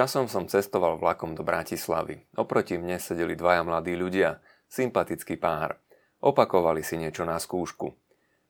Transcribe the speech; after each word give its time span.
Časom 0.00 0.32
som 0.32 0.48
cestoval 0.48 0.96
vlakom 0.96 1.36
do 1.36 1.44
Bratislavy. 1.44 2.24
Oproti 2.40 2.80
mne 2.80 2.96
sedeli 2.96 3.36
dvaja 3.36 3.60
mladí 3.60 3.92
ľudia, 3.92 4.40
sympatický 4.64 5.36
pár. 5.36 5.76
Opakovali 6.24 6.80
si 6.80 6.96
niečo 6.96 7.28
na 7.28 7.36
skúšku. 7.36 7.92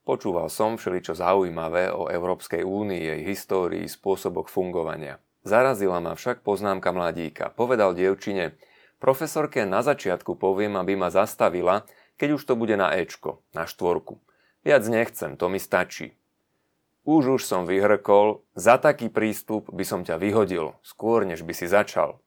Počúval 0.07 0.47
som 0.47 0.79
všeličo 0.79 1.19
zaujímavé 1.19 1.91
o 1.91 2.07
Európskej 2.07 2.62
únii, 2.62 3.02
jej 3.02 3.21
histórii, 3.27 3.83
spôsoboch 3.91 4.47
fungovania. 4.47 5.19
Zarazila 5.42 5.98
ma 5.98 6.15
však 6.15 6.47
poznámka 6.47 6.95
mladíka. 6.95 7.51
Povedal 7.51 7.98
dievčine, 7.98 8.55
profesorke 9.03 9.67
na 9.67 9.83
začiatku 9.83 10.39
poviem, 10.39 10.78
aby 10.78 10.95
ma 10.95 11.11
zastavila, 11.11 11.83
keď 12.14 12.39
už 12.39 12.47
to 12.47 12.55
bude 12.55 12.78
na 12.78 12.95
Ečko, 12.95 13.42
na 13.59 13.67
štvorku. 13.67 14.23
Viac 14.62 14.87
nechcem, 14.87 15.34
to 15.34 15.51
mi 15.51 15.59
stačí. 15.59 16.14
Už 17.10 17.27
už 17.27 17.42
som 17.42 17.66
vyhrkol, 17.66 18.46
za 18.55 18.78
taký 18.78 19.10
prístup 19.10 19.66
by 19.74 19.82
som 19.82 20.06
ťa 20.06 20.14
vyhodil, 20.14 20.78
skôr 20.87 21.27
než 21.27 21.42
by 21.42 21.50
si 21.50 21.66
začal. 21.66 22.23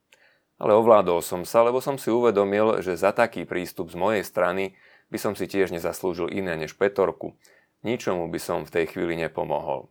Ale 0.60 0.76
ovládol 0.76 1.24
som 1.24 1.48
sa, 1.48 1.64
lebo 1.64 1.80
som 1.80 1.96
si 1.96 2.12
uvedomil, 2.12 2.84
že 2.84 3.00
za 3.00 3.16
taký 3.16 3.48
prístup 3.48 3.88
z 3.88 3.96
mojej 3.96 4.28
strany 4.28 4.76
by 5.08 5.16
som 5.16 5.40
si 5.40 5.48
tiež 5.48 5.72
nezaslúžil 5.72 6.28
iné 6.36 6.60
než 6.60 6.76
petorku. 6.76 7.40
Ničomu 7.88 8.28
by 8.28 8.40
som 8.44 8.68
v 8.68 8.76
tej 8.76 8.92
chvíli 8.92 9.16
nepomohol. 9.16 9.88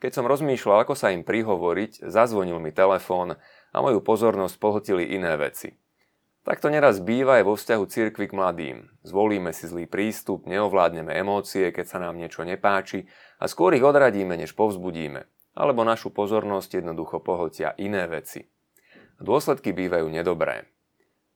Keď 0.00 0.16
som 0.16 0.24
rozmýšľal, 0.24 0.88
ako 0.88 0.96
sa 0.96 1.12
im 1.12 1.20
prihovoriť, 1.20 2.08
zazvonil 2.08 2.56
mi 2.64 2.72
telefón 2.72 3.36
a 3.36 3.76
moju 3.76 4.00
pozornosť 4.00 4.56
pohltili 4.56 5.04
iné 5.04 5.36
veci. 5.36 5.76
Tak 6.44 6.60
to 6.60 6.68
neraz 6.68 7.00
býva 7.00 7.40
aj 7.40 7.44
vo 7.48 7.54
vzťahu 7.56 7.84
cirkvi 7.88 8.28
k 8.28 8.36
mladým. 8.36 8.76
Zvolíme 9.00 9.56
si 9.56 9.64
zlý 9.64 9.88
prístup, 9.88 10.44
neovládneme 10.44 11.16
emócie, 11.16 11.72
keď 11.72 11.86
sa 11.88 11.98
nám 12.04 12.20
niečo 12.20 12.44
nepáči 12.44 13.08
a 13.40 13.48
skôr 13.48 13.72
ich 13.72 13.80
odradíme, 13.80 14.36
než 14.36 14.52
povzbudíme. 14.52 15.24
Alebo 15.56 15.88
našu 15.88 16.12
pozornosť 16.12 16.84
jednoducho 16.84 17.24
pohltia 17.24 17.72
iné 17.80 18.04
veci. 18.04 18.44
Dôsledky 19.24 19.72
bývajú 19.72 20.12
nedobré. 20.12 20.68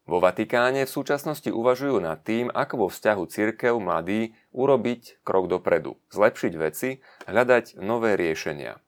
Vo 0.09 0.21
Vatikáne 0.21 0.85
v 0.85 0.93
súčasnosti 0.93 1.53
uvažujú 1.53 2.01
nad 2.01 2.21
tým, 2.25 2.53
ako 2.53 2.75
vo 2.85 2.89
vzťahu 2.89 3.23
cirkev 3.29 3.77
mladí 3.81 4.37
urobiť 4.57 5.21
krok 5.25 5.49
dopredu, 5.53 6.01
zlepšiť 6.13 6.53
veci, 6.57 7.01
hľadať 7.29 7.81
nové 7.81 8.17
riešenia. 8.17 8.81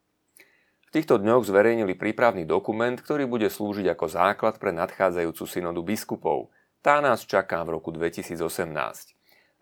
V 0.90 0.98
týchto 0.98 1.22
dňoch 1.22 1.46
zverejnili 1.46 1.94
prípravný 1.94 2.42
dokument, 2.42 2.98
ktorý 2.98 3.30
bude 3.30 3.46
slúžiť 3.46 3.94
ako 3.94 4.10
základ 4.10 4.58
pre 4.58 4.74
nadchádzajúcu 4.74 5.44
synodu 5.46 5.78
biskupov. 5.86 6.50
Tá 6.82 6.98
nás 6.98 7.22
čaká 7.22 7.62
v 7.62 7.78
roku 7.78 7.94
2018. 7.94 8.42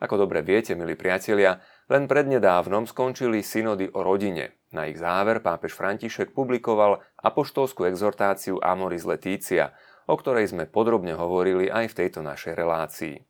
Ako 0.01 0.15
dobre 0.17 0.41
viete, 0.41 0.73
milí 0.73 0.97
priatelia, 0.97 1.61
len 1.93 2.09
prednedávnom 2.09 2.89
skončili 2.89 3.45
synody 3.45 3.93
o 3.93 4.01
rodine. 4.01 4.57
Na 4.73 4.89
ich 4.89 4.97
záver 4.97 5.45
pápež 5.45 5.77
František 5.77 6.33
publikoval 6.33 7.05
apoštolskú 7.21 7.85
exhortáciu 7.85 8.57
Amoris 8.65 9.05
Letícia, 9.05 9.77
o 10.09 10.17
ktorej 10.17 10.49
sme 10.49 10.65
podrobne 10.65 11.13
hovorili 11.13 11.69
aj 11.69 11.93
v 11.93 11.97
tejto 12.09 12.25
našej 12.25 12.57
relácii. 12.57 13.28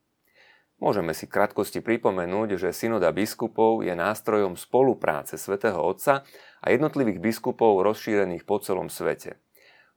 Môžeme 0.79 1.11
si 1.11 1.27
krátkosti 1.27 1.83
pripomenúť, 1.83 2.55
že 2.55 2.71
synoda 2.71 3.11
biskupov 3.11 3.83
je 3.83 3.91
nástrojom 3.99 4.55
spolupráce 4.55 5.35
svätého 5.35 5.75
Otca 5.83 6.23
a 6.63 6.67
jednotlivých 6.71 7.19
biskupov 7.19 7.83
rozšírených 7.83 8.47
po 8.47 8.63
celom 8.63 8.87
svete. 8.87 9.43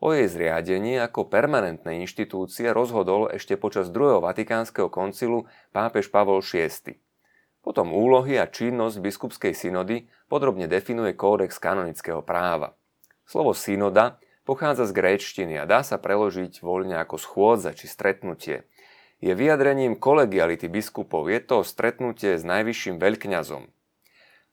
O 0.02 0.10
jej 0.10 0.26
zriadení 0.26 0.98
ako 0.98 1.30
permanentnej 1.30 2.02
inštitúcie 2.02 2.74
rozhodol 2.74 3.30
ešte 3.30 3.62
počas 3.62 3.94
druhého 3.94 4.26
Vatikánskeho 4.26 4.90
koncilu 4.90 5.46
pápež 5.70 6.10
Pavol 6.10 6.42
VI. 6.42 6.98
Potom 7.62 7.94
úlohy 7.94 8.42
a 8.42 8.50
činnosť 8.50 9.06
biskupskej 9.06 9.54
synody 9.54 10.10
podrobne 10.26 10.66
definuje 10.66 11.14
kódex 11.14 11.62
kanonického 11.62 12.26
práva. 12.26 12.74
Slovo 13.30 13.54
synoda 13.54 14.18
pochádza 14.50 14.90
z 14.90 14.98
gréčtiny 14.98 15.62
a 15.62 15.70
dá 15.70 15.86
sa 15.86 16.02
preložiť 16.02 16.66
voľne 16.66 16.98
ako 16.98 17.22
schôdza 17.22 17.78
či 17.78 17.86
stretnutie– 17.86 18.66
je 19.22 19.32
vyjadrením 19.38 20.02
kolegiality 20.02 20.66
biskupov. 20.66 21.30
Je 21.30 21.40
to 21.40 21.62
stretnutie 21.62 22.36
s 22.36 22.44
najvyšším 22.44 22.98
veľkňazom. 22.98 23.70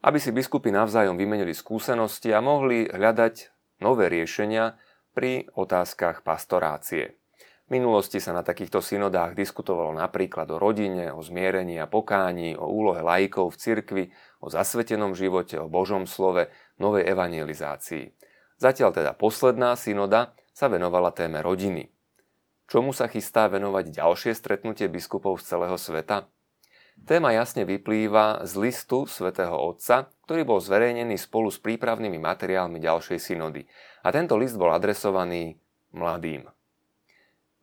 Aby 0.05 0.19
si 0.23 0.31
biskupy 0.31 0.71
navzájom 0.71 1.17
vymenili 1.19 1.56
skúsenosti 1.56 2.31
a 2.31 2.45
mohli 2.45 2.87
hľadať 2.87 3.51
nové 3.83 4.12
riešenia 4.12 4.78
pri 5.17 5.51
otázkach 5.57 6.23
pastorácie. 6.23 7.19
V 7.69 7.77
minulosti 7.77 8.17
sa 8.17 8.33
na 8.33 8.41
takýchto 8.41 8.81
synodách 8.81 9.37
diskutovalo 9.37 9.93
napríklad 9.93 10.49
o 10.55 10.57
rodine, 10.57 11.12
o 11.12 11.21
zmierení 11.21 11.77
a 11.77 11.91
pokání, 11.91 12.57
o 12.57 12.65
úlohe 12.65 13.05
laikov 13.05 13.53
v 13.53 13.61
cirkvi, 13.61 14.05
o 14.41 14.49
zasvetenom 14.49 15.12
živote, 15.12 15.61
o 15.61 15.69
Božom 15.69 16.09
slove, 16.09 16.49
novej 16.81 17.05
evangelizácii. 17.12 18.09
Zatiaľ 18.57 18.91
teda 18.97 19.12
posledná 19.12 19.77
synoda 19.77 20.33
sa 20.57 20.73
venovala 20.73 21.12
téme 21.12 21.45
rodiny. 21.45 21.93
Čomu 22.69 22.93
sa 22.93 23.09
chystá 23.09 23.49
venovať 23.49 23.97
ďalšie 23.97 24.37
stretnutie 24.37 24.93
biskupov 24.93 25.41
z 25.41 25.56
celého 25.56 25.81
sveta? 25.81 26.29
Téma 27.09 27.33
jasne 27.33 27.65
vyplýva 27.65 28.45
z 28.45 28.53
listu 28.61 29.09
svätého 29.09 29.56
Otca, 29.56 30.12
ktorý 30.29 30.45
bol 30.45 30.61
zverejnený 30.61 31.17
spolu 31.17 31.49
s 31.49 31.57
prípravnými 31.65 32.21
materiálmi 32.21 32.77
ďalšej 32.77 33.25
synody. 33.25 33.65
A 34.05 34.12
tento 34.12 34.37
list 34.37 34.61
bol 34.61 34.69
adresovaný 34.69 35.57
mladým. 35.97 36.45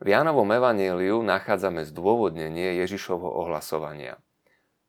V 0.01 0.07
Jánovom 0.09 0.49
evaníliu 0.49 1.21
nachádzame 1.21 1.85
zdôvodnenie 1.85 2.81
Ježišovho 2.81 3.29
ohlasovania. 3.29 4.17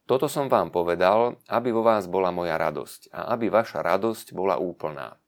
Toto 0.08 0.32
som 0.32 0.48
vám 0.48 0.72
povedal, 0.72 1.36
aby 1.44 1.76
vo 1.76 1.84
vás 1.84 2.08
bola 2.08 2.32
moja 2.32 2.56
radosť 2.56 3.12
a 3.12 3.36
aby 3.36 3.52
vaša 3.52 3.84
radosť 3.84 4.32
bola 4.32 4.56
úplná. 4.56 5.20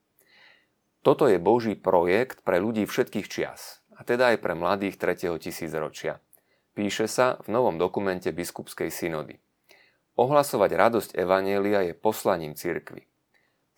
Toto 1.04 1.28
je 1.28 1.37
Boží 1.37 1.77
projekt 1.77 2.41
pre 2.41 2.56
ľudí 2.56 2.88
všetkých 2.88 3.28
čias 3.28 3.84
a 3.98 4.06
teda 4.06 4.31
aj 4.34 4.38
pre 4.38 4.54
mladých 4.54 4.94
3. 4.97 5.42
tisícročia. 5.42 6.22
Píše 6.78 7.10
sa 7.10 7.42
v 7.42 7.50
novom 7.50 7.75
dokumente 7.75 8.31
biskupskej 8.31 8.94
synody. 8.94 9.42
Ohlasovať 10.14 10.70
radosť 10.75 11.10
Evanielia 11.19 11.82
je 11.91 11.94
poslaním 11.98 12.54
cirkvy. 12.54 13.03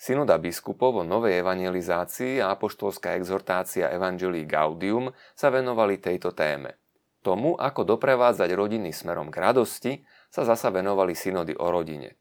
Synoda 0.00 0.41
biskupov 0.41 1.00
o 1.00 1.04
novej 1.04 1.44
evangelizácii 1.44 2.41
a 2.41 2.56
apoštolská 2.56 3.16
exhortácia 3.20 3.92
Evangelii 3.92 4.48
Gaudium 4.48 5.12
sa 5.36 5.53
venovali 5.53 6.00
tejto 6.00 6.32
téme. 6.32 6.81
Tomu, 7.20 7.52
ako 7.60 7.84
doprevádzať 7.84 8.48
rodiny 8.56 8.97
smerom 8.97 9.28
k 9.28 9.37
radosti, 9.44 9.92
sa 10.32 10.48
zasa 10.48 10.72
venovali 10.72 11.12
synody 11.12 11.52
o 11.52 11.69
rodine. 11.69 12.16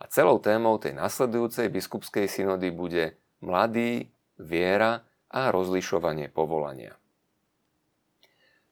A 0.00 0.08
celou 0.08 0.40
témou 0.40 0.80
tej 0.80 0.96
nasledujúcej 0.96 1.68
biskupskej 1.68 2.24
synody 2.24 2.72
bude 2.72 3.20
mladý, 3.44 4.08
viera 4.40 5.04
a 5.28 5.52
rozlišovanie 5.52 6.32
povolania. 6.32 6.96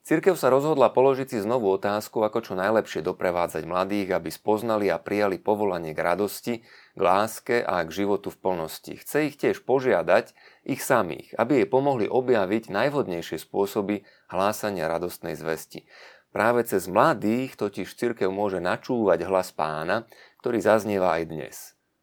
Cirkev 0.02 0.34
sa 0.34 0.50
rozhodla 0.50 0.90
položiť 0.90 1.30
si 1.30 1.38
znovu 1.38 1.70
otázku, 1.78 2.26
ako 2.26 2.42
čo 2.42 2.58
najlepšie 2.58 3.06
doprevádzať 3.06 3.62
mladých, 3.70 4.18
aby 4.18 4.34
spoznali 4.34 4.90
a 4.90 4.98
prijali 4.98 5.38
povolanie 5.38 5.94
k 5.94 6.02
radosti, 6.02 6.54
k 6.66 7.00
láske 7.00 7.62
a 7.62 7.86
k 7.86 8.02
životu 8.02 8.34
v 8.34 8.40
plnosti. 8.42 8.98
Chce 8.98 9.30
ich 9.30 9.38
tiež 9.38 9.62
požiadať, 9.62 10.34
ich 10.66 10.82
samých, 10.82 11.38
aby 11.38 11.62
jej 11.62 11.68
pomohli 11.70 12.10
objaviť 12.10 12.74
najvhodnejšie 12.74 13.38
spôsoby 13.38 14.02
hlásania 14.26 14.90
radostnej 14.90 15.38
zvesti. 15.38 15.86
Práve 16.34 16.66
cez 16.66 16.90
mladých 16.90 17.54
totiž 17.54 17.86
cirkev 17.94 18.34
môže 18.34 18.58
načúvať 18.58 19.22
hlas 19.30 19.54
pána, 19.54 20.10
ktorý 20.42 20.58
zaznieva 20.58 21.14
aj 21.14 21.30
dnes. 21.30 21.56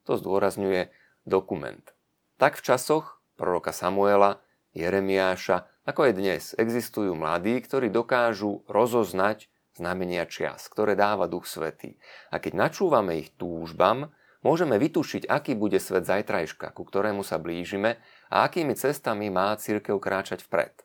To 0.07 0.15
zdôrazňuje 0.15 0.87
dokument. 1.27 1.83
Tak 2.39 2.55
v 2.55 2.63
časoch 2.63 3.19
proroka 3.35 3.75
Samuela, 3.75 4.39
Jeremiáša, 4.71 5.67
ako 5.89 6.05
aj 6.05 6.13
dnes 6.13 6.43
existujú 6.53 7.17
mladí, 7.17 7.57
ktorí 7.65 7.89
dokážu 7.89 8.61
rozoznať 8.69 9.49
znamenia 9.73 10.29
čias, 10.29 10.69
ktoré 10.69 10.93
dáva 10.93 11.25
Duch 11.25 11.49
Svetý. 11.49 11.97
A 12.29 12.37
keď 12.37 12.69
načúvame 12.69 13.17
ich 13.25 13.33
túžbam, 13.33 14.13
môžeme 14.45 14.77
vytušiť, 14.77 15.25
aký 15.25 15.57
bude 15.57 15.81
svet 15.81 16.05
zajtrajška, 16.05 16.77
ku 16.77 16.85
ktorému 16.85 17.25
sa 17.25 17.41
blížime 17.41 17.97
a 18.29 18.45
akými 18.45 18.77
cestami 18.77 19.33
má 19.33 19.57
církev 19.57 19.97
kráčať 19.97 20.45
vpred. 20.45 20.77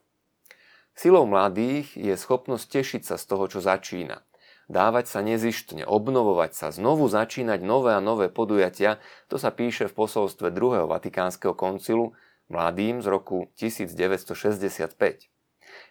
Silou 0.97 1.29
mladých 1.29 1.93
je 2.01 2.17
schopnosť 2.17 2.65
tešiť 2.65 3.03
sa 3.05 3.21
z 3.21 3.25
toho, 3.29 3.45
čo 3.51 3.61
začína. 3.61 4.25
Dávať 4.73 5.13
sa 5.13 5.21
nezištne, 5.21 5.85
obnovovať 5.85 6.57
sa, 6.57 6.73
znovu 6.73 7.05
začínať 7.13 7.61
nové 7.61 7.93
a 7.93 8.01
nové 8.01 8.33
podujatia, 8.33 8.97
to 9.29 9.37
sa 9.37 9.53
píše 9.53 9.85
v 9.93 9.97
posolstve 10.01 10.49
druhého 10.49 10.89
Vatikánskeho 10.89 11.53
koncilu, 11.53 12.17
mladým 12.49 13.01
z 13.01 13.07
roku 13.09 13.49
1965. 13.57 15.31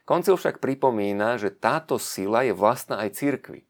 Koncil 0.03 0.35
však 0.35 0.59
pripomína, 0.59 1.39
že 1.39 1.51
táto 1.51 1.99
sila 1.99 2.43
je 2.43 2.53
vlastná 2.55 3.03
aj 3.03 3.19
cirkvi. 3.19 3.67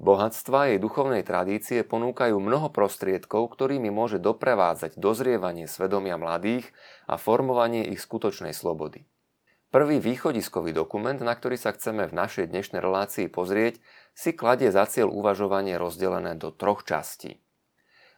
Bohatstva 0.00 0.72
jej 0.72 0.78
duchovnej 0.80 1.20
tradície 1.20 1.84
ponúkajú 1.84 2.40
mnoho 2.40 2.72
prostriedkov, 2.72 3.52
ktorými 3.52 3.92
môže 3.92 4.16
doprevádzať 4.16 4.96
dozrievanie 4.96 5.68
svedomia 5.68 6.16
mladých 6.16 6.72
a 7.04 7.20
formovanie 7.20 7.84
ich 7.84 8.00
skutočnej 8.00 8.56
slobody. 8.56 9.04
Prvý 9.68 10.00
východiskový 10.00 10.72
dokument, 10.72 11.20
na 11.20 11.36
ktorý 11.36 11.60
sa 11.60 11.76
chceme 11.76 12.08
v 12.08 12.16
našej 12.16 12.48
dnešnej 12.48 12.80
relácii 12.80 13.28
pozrieť, 13.28 13.78
si 14.16 14.32
kladie 14.32 14.72
za 14.72 14.88
cieľ 14.88 15.12
uvažovanie 15.12 15.76
rozdelené 15.76 16.34
do 16.34 16.48
troch 16.48 16.82
častí. 16.82 17.38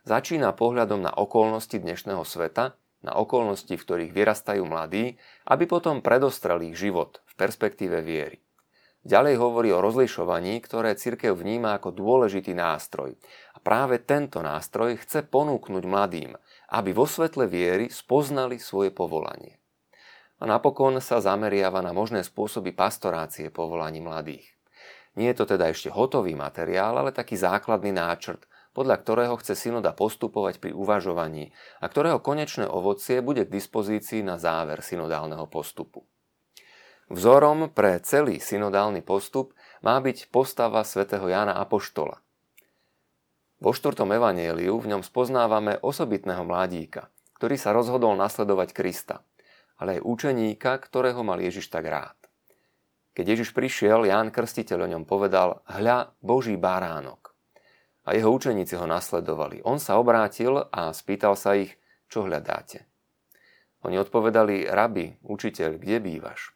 Začína 0.06 0.55
pohľadom 0.55 1.03
na 1.03 1.11
okolnosti 1.11 1.75
dnešného 1.75 2.23
sveta, 2.23 2.79
na 3.02 3.19
okolnosti, 3.19 3.75
v 3.75 3.82
ktorých 3.82 4.12
vyrastajú 4.14 4.62
mladí, 4.66 5.19
aby 5.46 5.64
potom 5.66 6.00
predostrel 6.00 6.62
ich 6.62 6.78
život 6.78 7.22
v 7.26 7.34
perspektíve 7.34 7.99
viery. 8.02 8.43
Ďalej 9.02 9.34
hovorí 9.43 9.75
o 9.75 9.82
rozlišovaní, 9.82 10.62
ktoré 10.62 10.94
cirkev 10.94 11.34
vníma 11.34 11.75
ako 11.75 11.90
dôležitý 11.90 12.54
nástroj. 12.54 13.19
A 13.50 13.58
práve 13.58 13.99
tento 13.99 14.38
nástroj 14.38 14.94
chce 15.02 15.26
ponúknuť 15.26 15.82
mladým, 15.82 16.38
aby 16.70 16.94
vo 16.94 17.02
svetle 17.02 17.50
viery 17.50 17.90
spoznali 17.90 18.62
svoje 18.62 18.94
povolanie. 18.94 19.58
A 20.38 20.46
napokon 20.46 21.02
sa 21.02 21.19
zameriava 21.19 21.82
na 21.82 21.90
možné 21.90 22.22
spôsoby 22.22 22.70
pastorácie 22.70 23.50
povolaní 23.50 23.99
mladých. 23.99 24.46
Nie 25.19 25.34
je 25.34 25.43
to 25.43 25.58
teda 25.58 25.75
ešte 25.75 25.90
hotový 25.90 26.38
materiál, 26.38 26.94
ale 26.94 27.10
taký 27.10 27.34
základný 27.34 27.90
náčrt, 27.90 28.46
podľa 28.73 28.97
ktorého 29.01 29.35
chce 29.41 29.57
synoda 29.57 29.93
postupovať 29.93 30.61
pri 30.61 30.73
uvažovaní 30.73 31.53
a 31.81 31.89
ktorého 31.89 32.19
konečné 32.21 32.65
ovocie 32.69 33.21
bude 33.21 33.45
k 33.45 33.55
dispozícii 33.55 34.25
na 34.25 34.41
záver 34.41 34.81
synodálneho 34.81 35.45
postupu. 35.49 36.05
Vzorom 37.13 37.69
pre 37.69 38.01
celý 38.01 38.41
synodálny 38.41 39.05
postup 39.05 39.53
má 39.85 40.01
byť 40.01 40.33
postava 40.33 40.81
svätého 40.83 41.29
Jána 41.29 41.61
Apoštola. 41.61 42.25
Vo 43.63 43.71
štvrtom 43.71 44.11
evanieliu 44.11 44.81
v 44.81 44.91
ňom 44.97 45.07
spoznávame 45.07 45.79
osobitného 45.85 46.43
mladíka, 46.43 47.13
ktorý 47.39 47.55
sa 47.55 47.71
rozhodol 47.71 48.19
nasledovať 48.19 48.75
Krista, 48.75 49.23
ale 49.79 50.01
aj 50.01 50.07
učeníka, 50.09 50.83
ktorého 50.83 51.23
mal 51.23 51.39
Ježiš 51.39 51.71
tak 51.71 51.87
rád. 51.87 52.19
Keď 53.15 53.25
Ježiš 53.39 53.55
prišiel, 53.55 54.09
Ján 54.09 54.35
Krstiteľ 54.35 54.89
o 54.89 54.93
ňom 54.99 55.05
povedal, 55.07 55.63
hľa 55.69 56.17
Boží 56.25 56.59
baránok. 56.59 57.22
A 58.02 58.19
jeho 58.19 58.34
učeníci 58.34 58.75
ho 58.75 58.87
nasledovali. 58.87 59.62
On 59.62 59.78
sa 59.78 59.99
obrátil 59.99 60.58
a 60.58 60.90
spýtal 60.90 61.38
sa 61.38 61.54
ich, 61.54 61.78
čo 62.10 62.26
hľadáte. 62.26 62.84
Oni 63.82 63.99
odpovedali, 63.99 64.66
rabi, 64.70 65.19
učiteľ, 65.22 65.78
kde 65.78 65.99
bývaš? 66.02 66.54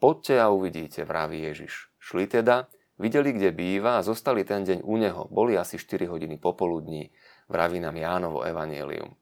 Poďte 0.00 0.34
a 0.42 0.50
uvidíte, 0.50 1.04
vraví 1.04 1.44
Ježiš. 1.48 1.92
Šli 1.96 2.26
teda, 2.26 2.68
videli, 2.98 3.32
kde 3.32 3.54
býva 3.54 4.00
a 4.00 4.04
zostali 4.04 4.44
ten 4.44 4.64
deň 4.64 4.84
u 4.84 4.96
neho. 4.98 5.28
Boli 5.30 5.56
asi 5.56 5.78
4 5.78 6.10
hodiny 6.10 6.36
popoludní, 6.36 7.14
vraví 7.48 7.80
nám 7.80 7.96
Jánovo 7.96 8.42
evanielium. 8.44 9.16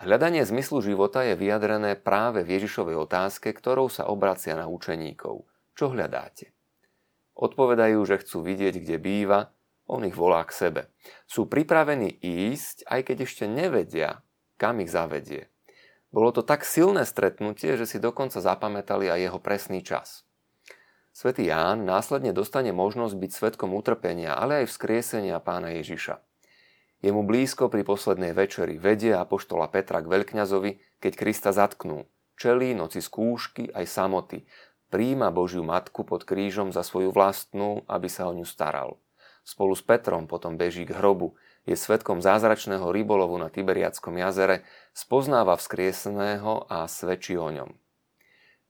Hľadanie 0.00 0.48
zmyslu 0.48 0.80
života 0.80 1.20
je 1.28 1.36
vyjadrené 1.36 1.92
práve 1.92 2.40
v 2.40 2.56
Ježišovej 2.56 2.96
otázke, 3.04 3.52
ktorou 3.52 3.92
sa 3.92 4.08
obracia 4.08 4.56
na 4.56 4.64
učeníkov. 4.64 5.44
Čo 5.76 5.92
hľadáte? 5.92 6.56
Odpovedajú, 7.36 8.00
že 8.08 8.20
chcú 8.24 8.40
vidieť, 8.40 8.80
kde 8.80 8.96
býva, 8.96 9.52
on 9.90 10.06
ich 10.06 10.14
volá 10.14 10.46
k 10.46 10.54
sebe. 10.54 10.82
Sú 11.26 11.50
pripravení 11.50 12.14
ísť, 12.22 12.86
aj 12.86 13.10
keď 13.10 13.16
ešte 13.26 13.44
nevedia, 13.50 14.22
kam 14.54 14.78
ich 14.78 14.94
zavedie. 14.94 15.50
Bolo 16.14 16.30
to 16.30 16.46
tak 16.46 16.62
silné 16.62 17.02
stretnutie, 17.02 17.74
že 17.74 17.86
si 17.90 17.98
dokonca 17.98 18.38
zapamätali 18.38 19.10
aj 19.10 19.20
jeho 19.26 19.38
presný 19.42 19.82
čas. 19.82 20.22
Svetý 21.10 21.50
Ján 21.50 21.82
následne 21.82 22.30
dostane 22.30 22.70
možnosť 22.70 23.14
byť 23.18 23.30
svetkom 23.34 23.74
utrpenia, 23.74 24.38
ale 24.38 24.62
aj 24.62 24.70
vzkriesenia 24.70 25.42
pána 25.42 25.74
Ježiša. 25.74 26.22
Je 27.02 27.10
mu 27.10 27.26
blízko 27.26 27.66
pri 27.66 27.82
poslednej 27.82 28.30
večeri, 28.30 28.78
vedie 28.78 29.16
apoštola 29.16 29.66
Petra 29.72 30.04
k 30.04 30.10
veľkňazovi, 30.10 31.02
keď 31.02 31.12
Krista 31.18 31.50
zatknú. 31.50 32.06
Čelí 32.38 32.72
noci 32.76 33.02
skúšky 33.02 33.72
aj 33.74 33.84
samoty, 33.90 34.46
príjma 34.92 35.32
Božiu 35.34 35.66
matku 35.66 36.06
pod 36.06 36.24
krížom 36.24 36.70
za 36.70 36.84
svoju 36.84 37.10
vlastnú, 37.12 37.82
aby 37.88 38.08
sa 38.08 38.28
o 38.28 38.32
ňu 38.32 38.44
staral. 38.44 39.00
Spolu 39.42 39.74
s 39.74 39.82
Petrom 39.82 40.28
potom 40.28 40.60
beží 40.60 40.84
k 40.84 40.94
hrobu, 40.96 41.34
je 41.68 41.76
svetkom 41.76 42.24
zázračného 42.24 42.88
rybolovu 42.88 43.36
na 43.36 43.52
Tiberiackom 43.52 44.16
jazere, 44.16 44.64
spoznáva 44.96 45.56
vzkrieseného 45.60 46.68
a 46.68 46.88
svedčí 46.88 47.36
o 47.36 47.48
ňom. 47.52 47.72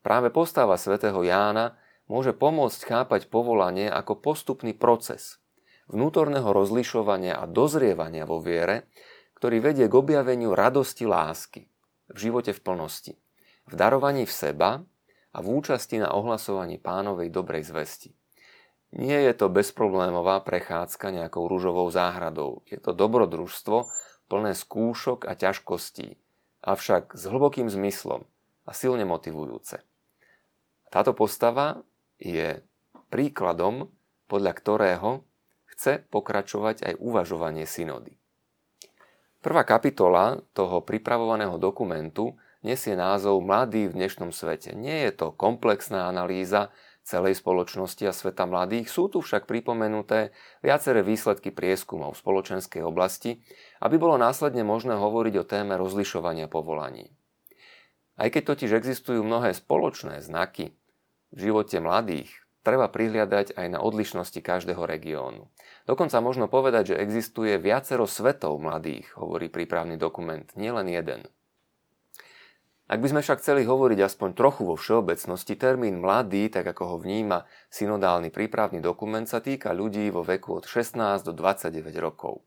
Práve 0.00 0.32
postava 0.32 0.80
svätého 0.80 1.20
Jána 1.22 1.76
môže 2.10 2.34
pomôcť 2.34 2.80
chápať 2.82 3.30
povolanie 3.30 3.86
ako 3.86 4.18
postupný 4.18 4.74
proces 4.74 5.40
vnútorného 5.90 6.46
rozlišovania 6.54 7.36
a 7.36 7.44
dozrievania 7.50 8.24
vo 8.24 8.38
viere, 8.38 8.86
ktorý 9.36 9.58
vedie 9.58 9.86
k 9.90 9.94
objaveniu 9.98 10.54
radosti 10.54 11.04
lásky 11.04 11.66
v 12.10 12.16
živote 12.16 12.54
v 12.54 12.60
plnosti, 12.62 13.14
v 13.66 13.72
darovaní 13.74 14.24
v 14.26 14.32
seba 14.32 14.70
a 15.34 15.38
v 15.42 15.46
účasti 15.50 15.98
na 15.98 16.14
ohlasovaní 16.14 16.78
pánovej 16.78 17.30
dobrej 17.30 17.66
zvesti. 17.66 18.14
Nie 18.90 19.22
je 19.30 19.32
to 19.38 19.46
bezproblémová 19.46 20.42
prechádzka 20.42 21.14
nejakou 21.14 21.46
rúžovou 21.46 21.86
záhradou. 21.94 22.66
Je 22.66 22.74
to 22.78 22.90
dobrodružstvo 22.90 23.86
plné 24.26 24.54
skúšok 24.54 25.30
a 25.30 25.38
ťažkostí, 25.38 26.18
avšak 26.62 27.14
s 27.14 27.22
hlbokým 27.30 27.70
zmyslom 27.70 28.26
a 28.66 28.70
silne 28.74 29.06
motivujúce. 29.06 29.82
Táto 30.90 31.14
postava 31.14 31.86
je 32.18 32.62
príkladom, 33.14 33.94
podľa 34.26 34.52
ktorého 34.58 35.10
chce 35.70 36.02
pokračovať 36.10 36.82
aj 36.82 36.94
uvažovanie 36.98 37.66
synody. 37.66 38.18
Prvá 39.40 39.64
kapitola 39.64 40.42
toho 40.52 40.82
pripravovaného 40.82 41.56
dokumentu 41.56 42.36
nesie 42.60 42.92
názov 42.92 43.40
Mladý 43.40 43.88
v 43.88 43.96
dnešnom 43.96 44.34
svete. 44.36 44.76
Nie 44.76 45.08
je 45.08 45.12
to 45.16 45.26
komplexná 45.32 46.10
analýza 46.10 46.68
celej 47.04 47.40
spoločnosti 47.40 48.04
a 48.06 48.14
sveta 48.14 48.44
mladých, 48.46 48.92
sú 48.92 49.10
tu 49.10 49.18
však 49.24 49.48
pripomenuté 49.48 50.30
viaceré 50.60 51.00
výsledky 51.02 51.50
prieskumov 51.50 52.14
v 52.16 52.22
spoločenskej 52.22 52.82
oblasti, 52.84 53.42
aby 53.82 53.96
bolo 53.96 54.20
následne 54.20 54.62
možné 54.62 54.94
hovoriť 54.94 55.34
o 55.40 55.48
téme 55.48 55.74
rozlišovania 55.80 56.46
povolaní. 56.46 57.10
Aj 58.20 58.28
keď 58.28 58.52
totiž 58.52 58.76
existujú 58.76 59.24
mnohé 59.24 59.56
spoločné 59.56 60.20
znaky 60.20 60.76
v 61.32 61.38
živote 61.40 61.80
mladých, 61.80 62.28
treba 62.60 62.92
prihliadať 62.92 63.56
aj 63.56 63.66
na 63.72 63.80
odlišnosti 63.80 64.44
každého 64.44 64.84
regiónu. 64.84 65.48
Dokonca 65.88 66.20
možno 66.20 66.44
povedať, 66.46 66.94
že 66.94 67.00
existuje 67.00 67.56
viacero 67.56 68.04
svetov 68.04 68.60
mladých, 68.60 69.08
hovorí 69.16 69.48
prípravný 69.48 69.96
dokument, 69.96 70.44
nielen 70.52 70.92
jeden. 70.92 71.24
Ak 72.90 72.98
by 72.98 73.06
sme 73.06 73.22
však 73.22 73.38
chceli 73.38 73.62
hovoriť 73.62 74.02
aspoň 74.02 74.34
trochu 74.34 74.66
vo 74.66 74.74
všeobecnosti, 74.74 75.54
termín 75.54 76.02
mladý, 76.02 76.50
tak 76.50 76.74
ako 76.74 76.82
ho 76.90 76.96
vníma 76.98 77.46
synodálny 77.70 78.34
prípravný 78.34 78.82
dokument, 78.82 79.22
sa 79.30 79.38
týka 79.38 79.70
ľudí 79.70 80.10
vo 80.10 80.26
veku 80.26 80.58
od 80.58 80.66
16 80.66 80.98
do 81.22 81.30
29 81.30 81.86
rokov. 82.02 82.42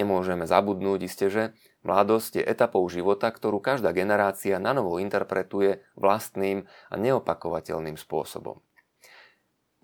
Nemôžeme 0.00 0.48
zabudnúť 0.48 1.00
isté, 1.04 1.28
že 1.28 1.52
mladosť 1.84 2.40
je 2.40 2.48
etapou 2.48 2.88
života, 2.88 3.28
ktorú 3.28 3.60
každá 3.60 3.92
generácia 3.92 4.56
na 4.56 4.72
novo 4.72 4.96
interpretuje 4.96 5.84
vlastným 5.92 6.64
a 6.88 6.94
neopakovateľným 6.96 8.00
spôsobom. 8.00 8.64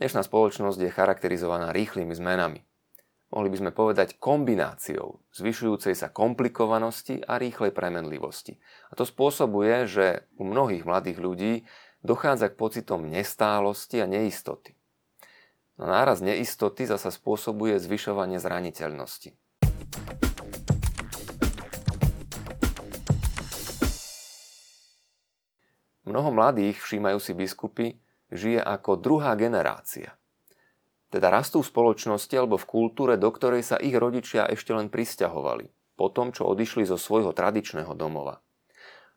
Dnešná 0.01 0.25
spoločnosť 0.25 0.89
je 0.89 0.89
charakterizovaná 0.89 1.77
rýchlymi 1.77 2.17
zmenami 2.17 2.65
mohli 3.31 3.49
by 3.49 3.57
sme 3.63 3.71
povedať 3.71 4.19
kombináciou 4.19 5.23
zvyšujúcej 5.31 5.95
sa 5.95 6.11
komplikovanosti 6.11 7.23
a 7.23 7.39
rýchlej 7.39 7.71
premenlivosti. 7.71 8.59
A 8.91 8.99
to 8.99 9.07
spôsobuje, 9.07 9.87
že 9.87 10.27
u 10.35 10.45
mnohých 10.47 10.83
mladých 10.83 11.19
ľudí 11.23 11.53
dochádza 12.03 12.51
k 12.51 12.59
pocitom 12.59 13.07
nestálosti 13.07 14.03
a 14.03 14.07
neistoty. 14.11 14.75
No 15.79 15.89
náraz 15.89 16.21
neistoty 16.21 16.85
zasa 16.85 17.09
spôsobuje 17.09 17.81
zvyšovanie 17.81 18.37
zraniteľnosti. 18.37 19.33
Mnoho 26.05 26.35
mladých, 26.35 26.83
všímajú 26.83 27.23
si 27.23 27.33
biskupy, 27.39 27.87
žije 28.35 28.59
ako 28.59 28.99
druhá 28.99 29.39
generácia 29.39 30.20
teda 31.11 31.29
rastú 31.29 31.61
v 31.61 31.71
spoločnosti 31.71 32.35
alebo 32.39 32.57
v 32.57 32.71
kultúre, 32.71 33.19
do 33.19 33.29
ktorej 33.35 33.67
sa 33.67 33.77
ich 33.77 33.95
rodičia 33.99 34.47
ešte 34.47 34.71
len 34.71 34.87
pristahovali, 34.87 35.67
po 35.99 36.07
tom, 36.09 36.31
čo 36.31 36.47
odišli 36.47 36.87
zo 36.87 36.95
svojho 36.95 37.35
tradičného 37.35 37.91
domova. 37.99 38.39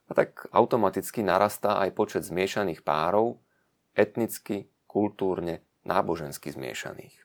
A 0.10 0.12
tak 0.18 0.50
automaticky 0.52 1.24
narastá 1.24 1.80
aj 1.80 1.96
počet 1.96 2.26
zmiešaných 2.26 2.82
párov, 2.82 3.40
etnicky, 3.94 4.68
kultúrne, 4.90 5.62
nábožensky 5.86 6.50
zmiešaných. 6.50 7.24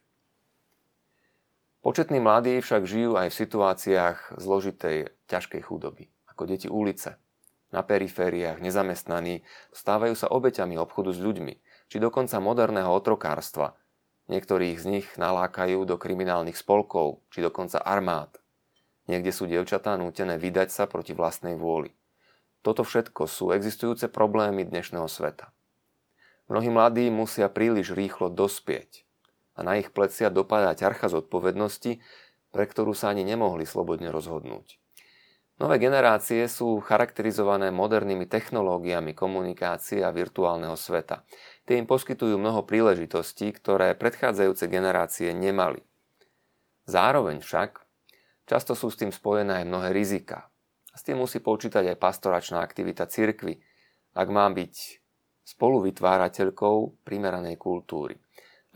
Početní 1.80 2.20
mladí 2.20 2.60
však 2.60 2.84
žijú 2.84 3.16
aj 3.16 3.32
v 3.32 3.38
situáciách 3.40 4.18
zložitej, 4.36 5.14
ťažkej 5.30 5.62
chudoby, 5.64 6.12
ako 6.28 6.42
deti 6.44 6.68
ulice. 6.68 7.16
Na 7.68 7.84
perifériách, 7.84 8.60
nezamestnaní, 8.60 9.44
stávajú 9.72 10.16
sa 10.16 10.28
obeťami 10.32 10.76
obchodu 10.80 11.12
s 11.12 11.20
ľuďmi, 11.20 11.54
či 11.88 11.96
dokonca 12.00 12.40
moderného 12.40 12.88
otrokárstva, 12.92 13.76
Niektorých 14.28 14.76
z 14.76 14.86
nich 14.86 15.06
nalákajú 15.16 15.88
do 15.88 15.96
kriminálnych 15.96 16.60
spolkov, 16.60 17.24
či 17.32 17.40
dokonca 17.40 17.80
armád. 17.80 18.36
Niekde 19.08 19.32
sú 19.32 19.48
dievčatá 19.48 19.96
nútené 19.96 20.36
vydať 20.36 20.68
sa 20.68 20.84
proti 20.84 21.16
vlastnej 21.16 21.56
vôli. 21.56 21.96
Toto 22.60 22.84
všetko 22.84 23.24
sú 23.24 23.56
existujúce 23.56 24.12
problémy 24.12 24.68
dnešného 24.68 25.08
sveta. 25.08 25.48
Mnohí 26.52 26.68
mladí 26.68 27.08
musia 27.08 27.48
príliš 27.48 27.96
rýchlo 27.96 28.28
dospieť 28.28 29.08
a 29.56 29.64
na 29.64 29.80
ich 29.80 29.88
plecia 29.96 30.28
dopadá 30.28 30.76
ťarcha 30.76 31.08
zodpovednosti, 31.08 32.04
pre 32.52 32.64
ktorú 32.68 32.92
sa 32.92 33.12
ani 33.12 33.24
nemohli 33.24 33.64
slobodne 33.64 34.12
rozhodnúť. 34.12 34.76
Nové 35.58 35.82
generácie 35.82 36.46
sú 36.46 36.78
charakterizované 36.78 37.74
modernými 37.74 38.30
technológiami 38.30 39.10
komunikácie 39.10 40.06
a 40.06 40.14
virtuálneho 40.14 40.78
sveta. 40.78 41.26
Tie 41.66 41.74
im 41.74 41.82
poskytujú 41.82 42.38
mnoho 42.38 42.62
príležitostí, 42.62 43.50
ktoré 43.58 43.98
predchádzajúce 43.98 44.70
generácie 44.70 45.34
nemali. 45.34 45.82
Zároveň 46.86 47.42
však 47.42 47.82
často 48.46 48.78
sú 48.78 48.86
s 48.86 49.02
tým 49.02 49.10
spojené 49.10 49.58
aj 49.58 49.64
mnohé 49.66 49.90
rizika. 49.90 50.46
S 50.94 51.02
tým 51.02 51.18
musí 51.18 51.42
počítať 51.42 51.90
aj 51.90 51.98
pastoračná 51.98 52.62
aktivita 52.62 53.10
cirkvy, 53.10 53.58
ak 54.14 54.28
má 54.30 54.46
byť 54.54 54.74
spoluvytvárateľkou 55.42 57.02
primeranej 57.02 57.58
kultúry. 57.58 58.14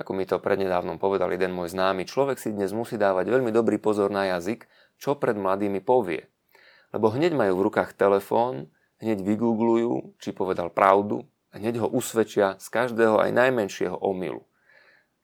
Ako 0.02 0.18
mi 0.18 0.26
to 0.26 0.42
prednedávnom 0.42 0.98
povedal 0.98 1.30
jeden 1.30 1.54
môj 1.54 1.78
známy, 1.78 2.10
človek 2.10 2.42
si 2.42 2.50
dnes 2.50 2.74
musí 2.74 2.98
dávať 2.98 3.30
veľmi 3.30 3.54
dobrý 3.54 3.78
pozor 3.78 4.10
na 4.10 4.34
jazyk, 4.34 4.66
čo 4.98 5.14
pred 5.14 5.38
mladými 5.38 5.78
povie– 5.78 6.26
lebo 6.92 7.08
hneď 7.08 7.32
majú 7.32 7.58
v 7.58 7.64
rukách 7.72 7.96
telefón, 7.96 8.68
hneď 9.00 9.24
vygooglujú, 9.24 10.16
či 10.20 10.36
povedal 10.36 10.68
pravdu, 10.68 11.26
hneď 11.56 11.82
ho 11.82 11.88
usvedčia 11.88 12.60
z 12.60 12.66
každého 12.68 13.18
aj 13.18 13.32
najmenšieho 13.32 13.96
omylu. 13.98 14.44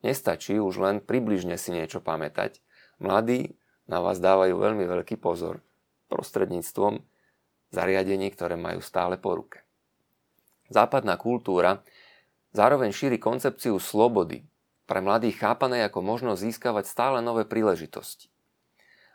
Nestačí 0.03 0.57
už 0.59 0.81
len 0.81 0.97
približne 1.05 1.61
si 1.61 1.71
niečo 1.71 2.01
pamätať. 2.01 2.65
Mladí 2.99 3.55
na 3.87 4.03
vás 4.03 4.19
dávajú 4.19 4.59
veľmi 4.59 4.85
veľký 4.89 5.21
pozor 5.21 5.63
prostredníctvom 6.09 7.05
zariadení, 7.71 8.33
ktoré 8.33 8.57
majú 8.57 8.81
stále 8.81 9.21
po 9.21 9.37
ruke. 9.37 9.63
Západná 10.73 11.17
kultúra 11.21 11.85
zároveň 12.53 12.93
šíri 12.93 13.21
koncepciu 13.21 13.77
slobody, 13.77 14.45
pre 14.89 15.05
mladých 15.05 15.45
chápanej 15.45 15.85
ako 15.93 16.01
možnosť 16.01 16.41
získavať 16.49 16.85
stále 16.89 17.19
nové 17.21 17.45
príležitosti. 17.45 18.33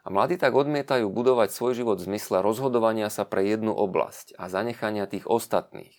A 0.04 0.12
mladí 0.12 0.36
tak 0.36 0.52
odmietajú 0.52 1.08
budovať 1.08 1.56
svoj 1.56 1.80
život 1.80 1.98
v 2.04 2.12
zmysle 2.12 2.44
rozhodovania 2.44 3.08
sa 3.08 3.24
pre 3.24 3.48
jednu 3.48 3.72
oblasť 3.72 4.36
a 4.36 4.52
zanechania 4.52 5.08
tých 5.08 5.24
ostatných. 5.24 5.96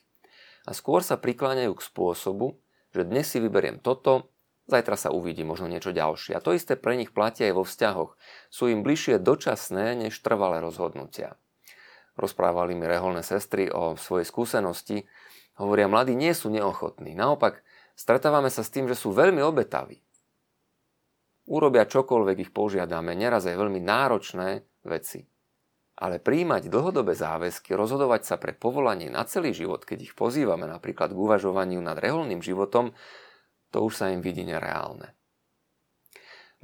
A 0.68 0.76
skôr 0.76 1.00
sa 1.00 1.16
prikláňajú 1.16 1.73
k 1.73 1.87
spôsobu, 1.88 2.61
že 2.92 3.08
dnes 3.08 3.25
si 3.25 3.40
vyberiem 3.40 3.80
toto, 3.80 4.28
zajtra 4.68 5.00
sa 5.00 5.08
uvidí 5.08 5.40
možno 5.40 5.73
niečo 5.73 5.96
ďalšie. 5.96 6.37
A 6.37 6.44
to 6.44 6.52
isté 6.52 6.76
pre 6.76 7.00
nich 7.00 7.16
platí 7.16 7.49
aj 7.49 7.56
vo 7.56 7.64
vzťahoch. 7.64 8.20
Sú 8.52 8.68
im 8.68 8.84
bližšie 8.84 9.25
dočasné 9.25 9.96
než 9.96 10.20
trvalé 10.20 10.61
rozhodnutia. 10.61 11.40
Rozprávali 12.20 12.76
mi 12.76 12.84
reholné 12.84 13.25
sestry 13.25 13.73
o 13.73 13.96
svojej 13.96 14.28
skúsenosti. 14.28 15.08
Hovoria, 15.56 15.88
mladí 15.88 16.12
nie 16.12 16.30
sú 16.37 16.52
neochotní. 16.52 17.16
Naopak, 17.16 17.64
stretávame 17.96 18.52
sa 18.52 18.61
s 18.61 18.68
tým, 18.68 18.84
že 18.84 18.94
sú 18.94 19.16
veľmi 19.16 19.40
obetaví. 19.40 20.03
Urobia 21.44 21.84
čokoľvek 21.84 22.48
ich 22.48 22.52
požiadame, 22.56 23.12
neraz 23.12 23.44
aj 23.44 23.56
veľmi 23.60 23.80
náročné 23.84 24.64
veci. 24.88 25.20
Ale 25.94 26.18
príjmať 26.18 26.72
dlhodobé 26.72 27.14
záväzky, 27.14 27.76
rozhodovať 27.76 28.26
sa 28.26 28.36
pre 28.40 28.56
povolanie 28.56 29.12
na 29.12 29.22
celý 29.28 29.54
život, 29.54 29.84
keď 29.84 30.10
ich 30.10 30.14
pozývame 30.16 30.66
napríklad 30.66 31.12
k 31.12 31.20
uvažovaniu 31.20 31.78
nad 31.84 32.00
reholným 32.00 32.40
životom, 32.40 32.96
to 33.70 33.78
už 33.84 33.92
sa 33.94 34.10
im 34.10 34.24
vidí 34.24 34.42
nereálne. 34.42 35.12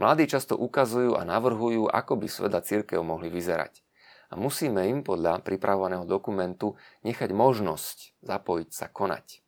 Mladí 0.01 0.25
často 0.25 0.57
ukazujú 0.57 1.13
a 1.13 1.29
navrhujú, 1.29 1.85
ako 1.85 2.17
by 2.17 2.27
sveda 2.27 2.65
církev 2.65 3.05
mohli 3.05 3.29
vyzerať. 3.29 3.85
A 4.33 4.39
musíme 4.41 4.89
im 4.89 5.05
podľa 5.05 5.45
pripravovaného 5.45 6.09
dokumentu 6.09 6.79
nechať 7.05 7.37
možnosť 7.37 8.25
zapojiť 8.25 8.71
sa 8.73 8.89
konať. 8.89 9.45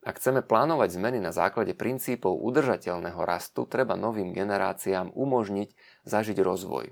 Ak 0.00 0.16
chceme 0.16 0.40
plánovať 0.40 0.96
zmeny 0.96 1.20
na 1.20 1.28
základe 1.28 1.76
princípov 1.76 2.40
udržateľného 2.40 3.20
rastu, 3.20 3.68
treba 3.68 4.00
novým 4.00 4.32
generáciám 4.32 5.12
umožniť 5.12 5.76
zažiť 6.08 6.40
rozvoj. 6.40 6.88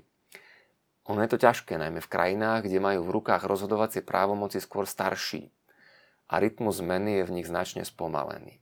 Ono 1.09 1.19
je 1.25 1.29
to 1.33 1.41
ťažké, 1.41 1.73
najmä 1.81 2.05
v 2.05 2.11
krajinách, 2.11 2.69
kde 2.69 2.77
majú 2.77 3.09
v 3.09 3.13
rukách 3.17 3.49
rozhodovacie 3.49 4.05
právomoci 4.05 4.61
skôr 4.61 4.85
starší 4.85 5.49
a 6.29 6.37
rytmus 6.37 6.85
zmeny 6.85 7.17
je 7.17 7.23
v 7.25 7.33
nich 7.41 7.49
značne 7.49 7.81
spomalený. 7.81 8.61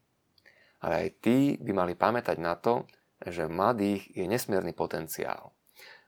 Ale 0.79 0.93
aj 0.95 1.09
tí 1.19 1.59
by 1.59 1.71
mali 1.75 1.93
pamätať 1.99 2.39
na 2.39 2.55
to, 2.55 2.87
že 3.19 3.51
v 3.51 3.51
mladých 3.51 4.15
je 4.15 4.25
nesmierny 4.31 4.71
potenciál. 4.71 5.56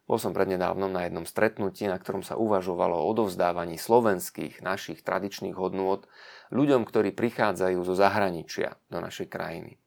Bol 0.09 0.17
som 0.17 0.33
prednedávnom 0.33 0.89
na 0.89 1.05
jednom 1.05 1.21
stretnutí, 1.21 1.85
na 1.85 2.01
ktorom 2.01 2.25
sa 2.25 2.33
uvažovalo 2.33 2.97
o 2.97 3.13
odovzdávaní 3.13 3.77
slovenských, 3.77 4.65
našich 4.65 5.05
tradičných 5.05 5.53
hodnôt 5.53 6.09
ľuďom, 6.49 6.81
ktorí 6.81 7.13
prichádzajú 7.13 7.77
zo 7.85 7.93
zahraničia 7.93 8.73
do 8.89 9.05
našej 9.05 9.29
krajiny. 9.29 9.77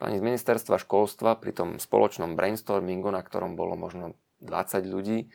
Pani 0.00 0.16
z 0.16 0.24
ministerstva 0.24 0.80
školstva 0.80 1.36
pri 1.36 1.52
tom 1.52 1.76
spoločnom 1.76 2.40
brainstormingu, 2.40 3.12
na 3.12 3.20
ktorom 3.20 3.52
bolo 3.52 3.76
možno 3.76 4.16
20 4.40 4.88
ľudí, 4.88 5.28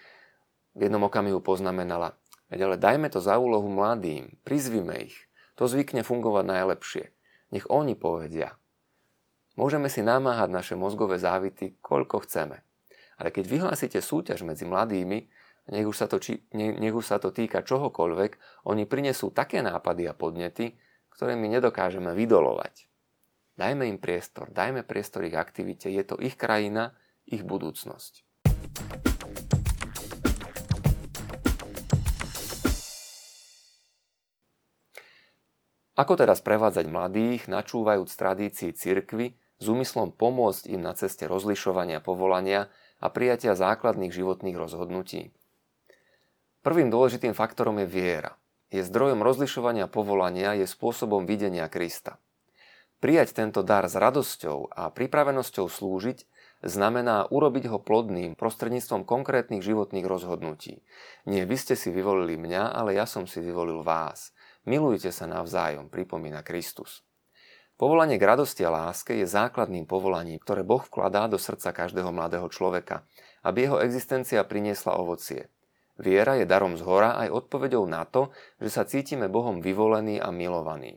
v 0.74 0.80
jednom 0.82 1.06
okamihu 1.06 1.38
poznamenala, 1.38 2.18
ale 2.50 2.82
dajme 2.82 3.14
to 3.14 3.22
za 3.22 3.38
úlohu 3.38 3.70
mladým, 3.70 4.42
prizvime 4.42 5.06
ich, 5.06 5.30
to 5.54 5.70
zvykne 5.70 6.02
fungovať 6.02 6.50
najlepšie. 6.50 7.04
Nech 7.54 7.70
oni 7.70 7.94
povedia. 7.94 8.58
Môžeme 9.54 9.86
si 9.86 10.02
namáhať 10.02 10.50
naše 10.50 10.74
mozgové 10.74 11.22
závity, 11.22 11.78
koľko 11.78 12.26
chceme. 12.26 12.66
Ale 13.18 13.30
keď 13.30 13.46
vyhlásite 13.50 14.00
súťaž 14.02 14.46
medzi 14.46 14.66
mladými, 14.66 15.30
nech 15.72 15.88
už 15.88 15.96
sa 15.96 16.08
to, 16.12 16.20
či, 16.20 16.44
ne, 16.52 16.76
nech 16.76 16.92
už 16.92 17.06
sa 17.08 17.18
to 17.22 17.32
týka 17.32 17.64
čohokoľvek, 17.64 18.66
oni 18.68 18.84
prinesú 18.84 19.32
také 19.32 19.64
nápady 19.64 20.10
a 20.10 20.14
podnety, 20.18 20.76
ktoré 21.14 21.38
my 21.40 21.48
nedokážeme 21.48 22.12
vydolovať. 22.12 22.90
Dajme 23.54 23.86
im 23.86 24.02
priestor, 24.02 24.50
dajme 24.50 24.82
priestor 24.82 25.24
ich 25.30 25.38
aktivite, 25.38 25.88
je 25.88 26.04
to 26.04 26.18
ich 26.18 26.36
krajina, 26.36 26.98
ich 27.30 27.46
budúcnosť. 27.46 28.26
Ako 35.94 36.18
teda 36.18 36.34
sprevádzať 36.34 36.90
mladých, 36.90 37.46
načúvajúc 37.46 38.10
tradícii 38.10 38.74
cirkvy, 38.74 39.38
s 39.62 39.66
úmyslom 39.70 40.10
pomôcť 40.10 40.74
im 40.74 40.82
na 40.82 40.98
ceste 40.98 41.30
rozlišovania 41.30 42.02
povolania 42.02 42.74
a 43.04 43.12
prijatia 43.12 43.52
základných 43.60 44.16
životných 44.16 44.56
rozhodnutí. 44.56 45.36
Prvým 46.64 46.88
dôležitým 46.88 47.36
faktorom 47.36 47.84
je 47.84 47.88
viera. 47.92 48.40
Je 48.72 48.80
zdrojom 48.80 49.20
rozlišovania 49.20 49.92
povolania, 49.92 50.56
je 50.56 50.64
spôsobom 50.64 51.28
videnia 51.28 51.68
Krista. 51.68 52.16
Prijať 53.04 53.36
tento 53.36 53.68
dar 53.68 53.84
s 53.84 54.00
radosťou 54.00 54.72
a 54.72 54.88
pripravenosťou 54.88 55.68
slúžiť 55.68 56.24
znamená 56.64 57.28
urobiť 57.28 57.68
ho 57.68 57.84
plodným 57.84 58.40
prostredníctvom 58.40 59.04
konkrétnych 59.04 59.60
životných 59.60 60.08
rozhodnutí. 60.08 60.80
Nie 61.28 61.44
vy 61.44 61.60
ste 61.60 61.76
si 61.76 61.92
vyvolili 61.92 62.40
mňa, 62.40 62.72
ale 62.72 62.96
ja 62.96 63.04
som 63.04 63.28
si 63.28 63.44
vyvolil 63.44 63.84
vás. 63.84 64.32
Milujte 64.64 65.12
sa 65.12 65.28
navzájom, 65.28 65.92
pripomína 65.92 66.40
Kristus. 66.48 67.04
Povolanie 67.84 68.16
k 68.16 68.24
radosti 68.24 68.64
a 68.64 68.72
láske 68.72 69.12
je 69.12 69.28
základným 69.28 69.84
povolaním, 69.84 70.40
ktoré 70.40 70.64
Boh 70.64 70.80
vkladá 70.80 71.28
do 71.28 71.36
srdca 71.36 71.76
každého 71.76 72.16
mladého 72.16 72.48
človeka, 72.48 73.04
aby 73.44 73.68
jeho 73.68 73.84
existencia 73.84 74.40
priniesla 74.48 74.96
ovocie. 74.96 75.52
Viera 76.00 76.40
je 76.40 76.48
darom 76.48 76.80
z 76.80 76.82
hora 76.88 77.20
aj 77.20 77.44
odpovedou 77.44 77.84
na 77.84 78.08
to, 78.08 78.32
že 78.64 78.72
sa 78.72 78.88
cítime 78.88 79.28
Bohom 79.28 79.60
vyvolení 79.60 80.16
a 80.16 80.32
milovaní. 80.32 80.96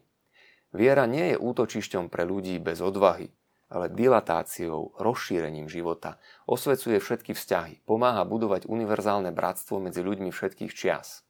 Viera 0.71 1.11
nie 1.11 1.35
je 1.35 1.43
útočišťom 1.43 2.07
pre 2.07 2.23
ľudí 2.23 2.55
bez 2.63 2.79
odvahy, 2.79 3.35
ale 3.67 3.91
dilatáciou, 3.91 4.95
rozšírením 4.95 5.67
života, 5.67 6.23
osvecuje 6.47 7.03
všetky 7.03 7.35
vzťahy, 7.35 7.83
pomáha 7.83 8.23
budovať 8.23 8.71
univerzálne 8.71 9.35
bratstvo 9.35 9.83
medzi 9.83 10.07
ľuďmi 10.07 10.31
všetkých 10.31 10.71
čias. 10.71 11.27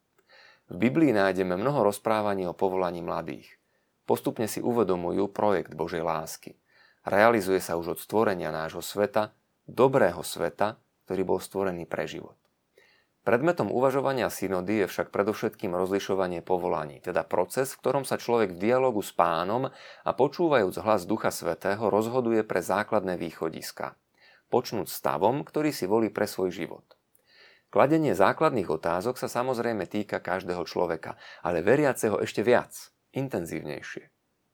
V 0.68 0.76
Biblii 0.76 1.16
nájdeme 1.16 1.56
mnoho 1.56 1.80
rozprávaní 1.80 2.44
o 2.44 2.52
povolaní 2.52 3.00
mladých. 3.00 3.56
Postupne 4.06 4.46
si 4.46 4.62
uvedomujú 4.62 5.26
projekt 5.34 5.75
Božej 5.75 6.06
lásky. 6.06 6.54
Realizuje 7.02 7.58
sa 7.58 7.75
už 7.75 7.94
od 7.94 7.98
stvorenia 7.98 8.54
nášho 8.54 8.78
sveta, 8.78 9.34
dobrého 9.66 10.22
sveta, 10.22 10.78
ktorý 11.06 11.22
bol 11.26 11.38
stvorený 11.42 11.90
pre 11.90 12.06
život. 12.06 12.38
Predmetom 13.26 13.75
uvažovania 13.75 14.30
synody 14.30 14.82
je 14.82 14.86
však 14.86 15.10
predovšetkým 15.10 15.75
rozlišovanie 15.75 16.46
povolaní, 16.46 17.02
teda 17.02 17.26
proces, 17.26 17.75
v 17.75 17.82
ktorom 17.82 18.04
sa 18.06 18.22
človek 18.22 18.54
v 18.54 18.70
dialogu 18.70 19.02
s 19.02 19.10
pánom 19.10 19.75
a 20.06 20.10
počúvajúc 20.14 20.78
hlas 20.78 21.02
Ducha 21.10 21.34
Svetého 21.34 21.90
rozhoduje 21.90 22.46
pre 22.46 22.62
základné 22.62 23.18
východiska. 23.18 23.98
Počnúť 24.46 24.86
stavom, 24.86 25.42
ktorý 25.42 25.75
si 25.75 25.90
volí 25.90 26.14
pre 26.14 26.30
svoj 26.30 26.54
život. 26.54 26.86
Kladenie 27.75 28.14
základných 28.14 28.70
otázok 28.70 29.18
sa 29.18 29.26
samozrejme 29.26 29.90
týka 29.90 30.22
každého 30.22 30.62
človeka, 30.62 31.18
ale 31.42 31.66
veriaceho 31.66 32.22
ešte 32.22 32.46
viac– 32.46 32.70
intenzívnejšie. 33.16 34.12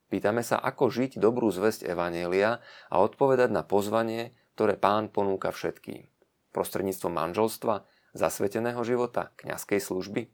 Pýtame 0.08 0.46
sa, 0.46 0.60
ako 0.60 0.92
žiť 0.92 1.18
dobrú 1.18 1.48
zväzť 1.50 1.88
Evanielia 1.88 2.62
a 2.92 2.96
odpovedať 3.00 3.48
na 3.50 3.66
pozvanie, 3.66 4.36
ktoré 4.54 4.76
pán 4.76 5.08
ponúka 5.08 5.50
všetkým. 5.50 6.04
Prostredníctvom 6.52 7.12
manželstva, 7.16 7.88
zasveteného 8.12 8.84
života, 8.84 9.32
kňazskej 9.40 9.80
služby 9.80 10.28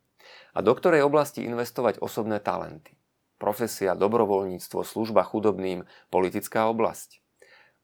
a 0.52 0.58
do 0.60 0.72
ktorej 0.74 1.06
oblasti 1.06 1.46
investovať 1.46 2.02
osobné 2.02 2.42
talenty. 2.42 2.98
Profesia, 3.38 3.94
dobrovoľníctvo, 3.94 4.82
služba 4.82 5.22
chudobným, 5.22 5.86
politická 6.10 6.66
oblasť. 6.66 7.22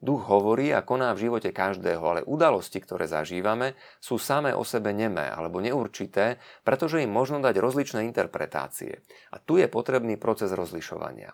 Duch 0.02 0.26
hovorí 0.28 0.74
a 0.74 0.84
koná 0.84 1.14
v 1.16 1.30
živote 1.30 1.54
každého, 1.54 2.02
ale 2.04 2.20
udalosti, 2.26 2.82
ktoré 2.82 3.08
zažívame, 3.08 3.78
sú 4.02 4.20
samé 4.20 4.52
o 4.52 4.66
sebe 4.66 4.92
nemé 4.92 5.30
alebo 5.30 5.64
neurčité, 5.64 6.42
pretože 6.66 7.00
im 7.00 7.08
možno 7.08 7.40
dať 7.40 7.56
rozličné 7.56 8.04
interpretácie. 8.04 9.00
A 9.32 9.40
tu 9.40 9.56
je 9.56 9.70
potrebný 9.70 10.20
proces 10.20 10.52
rozlišovania. 10.52 11.32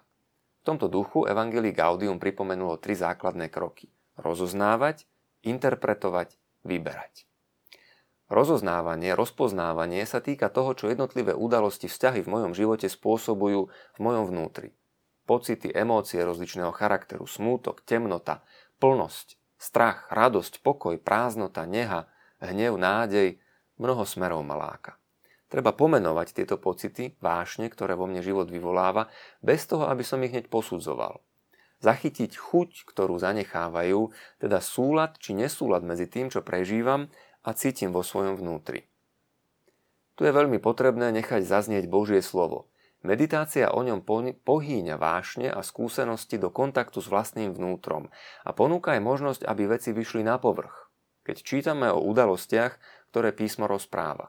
V 0.60 0.62
tomto 0.62 0.92
duchu 0.92 1.24
Evangelii 1.24 1.72
Gaudium 1.72 2.20
pripomenulo 2.20 2.76
tri 2.76 2.92
základné 2.92 3.48
kroky. 3.48 3.88
Rozoznávať, 4.20 5.08
interpretovať, 5.42 6.36
vyberať. 6.68 7.24
Rozoznávanie, 8.30 9.18
rozpoznávanie 9.18 10.06
sa 10.06 10.22
týka 10.22 10.54
toho, 10.54 10.78
čo 10.78 10.86
jednotlivé 10.86 11.34
udalosti, 11.34 11.90
vzťahy 11.90 12.22
v 12.22 12.30
mojom 12.30 12.52
živote 12.54 12.86
spôsobujú 12.86 13.66
v 13.66 13.98
mojom 13.98 14.30
vnútri. 14.30 14.70
Pocity, 15.30 15.70
emócie 15.70 16.18
rozličného 16.26 16.74
charakteru, 16.74 17.22
smútok, 17.22 17.86
temnota, 17.86 18.42
plnosť, 18.82 19.38
strach, 19.54 20.10
radosť, 20.10 20.58
pokoj, 20.58 20.98
prázdnota, 20.98 21.70
neha, 21.70 22.10
hnev, 22.42 22.74
nádej, 22.74 23.38
mnoho 23.78 24.02
smerov 24.02 24.42
maláka. 24.42 24.98
Treba 25.46 25.70
pomenovať 25.70 26.34
tieto 26.34 26.58
pocity, 26.58 27.14
vášne, 27.22 27.70
ktoré 27.70 27.94
vo 27.94 28.10
mne 28.10 28.26
život 28.26 28.50
vyvoláva, 28.50 29.06
bez 29.38 29.70
toho, 29.70 29.86
aby 29.86 30.02
som 30.02 30.18
ich 30.26 30.34
hneď 30.34 30.50
posudzoval. 30.50 31.22
Zachytiť 31.78 32.34
chuť, 32.34 32.90
ktorú 32.90 33.14
zanechávajú, 33.22 34.10
teda 34.42 34.58
súlad 34.58 35.14
či 35.22 35.38
nesúlad 35.38 35.86
medzi 35.86 36.10
tým, 36.10 36.26
čo 36.34 36.42
prežívam 36.42 37.06
a 37.46 37.54
cítim 37.54 37.94
vo 37.94 38.02
svojom 38.02 38.34
vnútri. 38.34 38.90
Tu 40.18 40.26
je 40.26 40.34
veľmi 40.34 40.58
potrebné 40.58 41.14
nechať 41.22 41.46
zaznieť 41.46 41.86
Božie 41.86 42.18
slovo. 42.18 42.66
Meditácia 43.00 43.72
o 43.72 43.80
ňom 43.80 44.04
pohýňa 44.44 45.00
vášne 45.00 45.48
a 45.48 45.64
skúsenosti 45.64 46.36
do 46.36 46.52
kontaktu 46.52 47.00
s 47.00 47.08
vlastným 47.08 47.56
vnútrom 47.56 48.12
a 48.44 48.52
ponúka 48.52 48.92
aj 48.92 49.00
možnosť, 49.00 49.42
aby 49.48 49.72
veci 49.72 49.96
vyšli 49.96 50.20
na 50.20 50.36
povrch, 50.36 50.92
keď 51.24 51.36
čítame 51.40 51.88
o 51.88 52.04
udalostiach, 52.04 52.76
ktoré 53.08 53.32
písmo 53.32 53.64
rozpráva. 53.64 54.28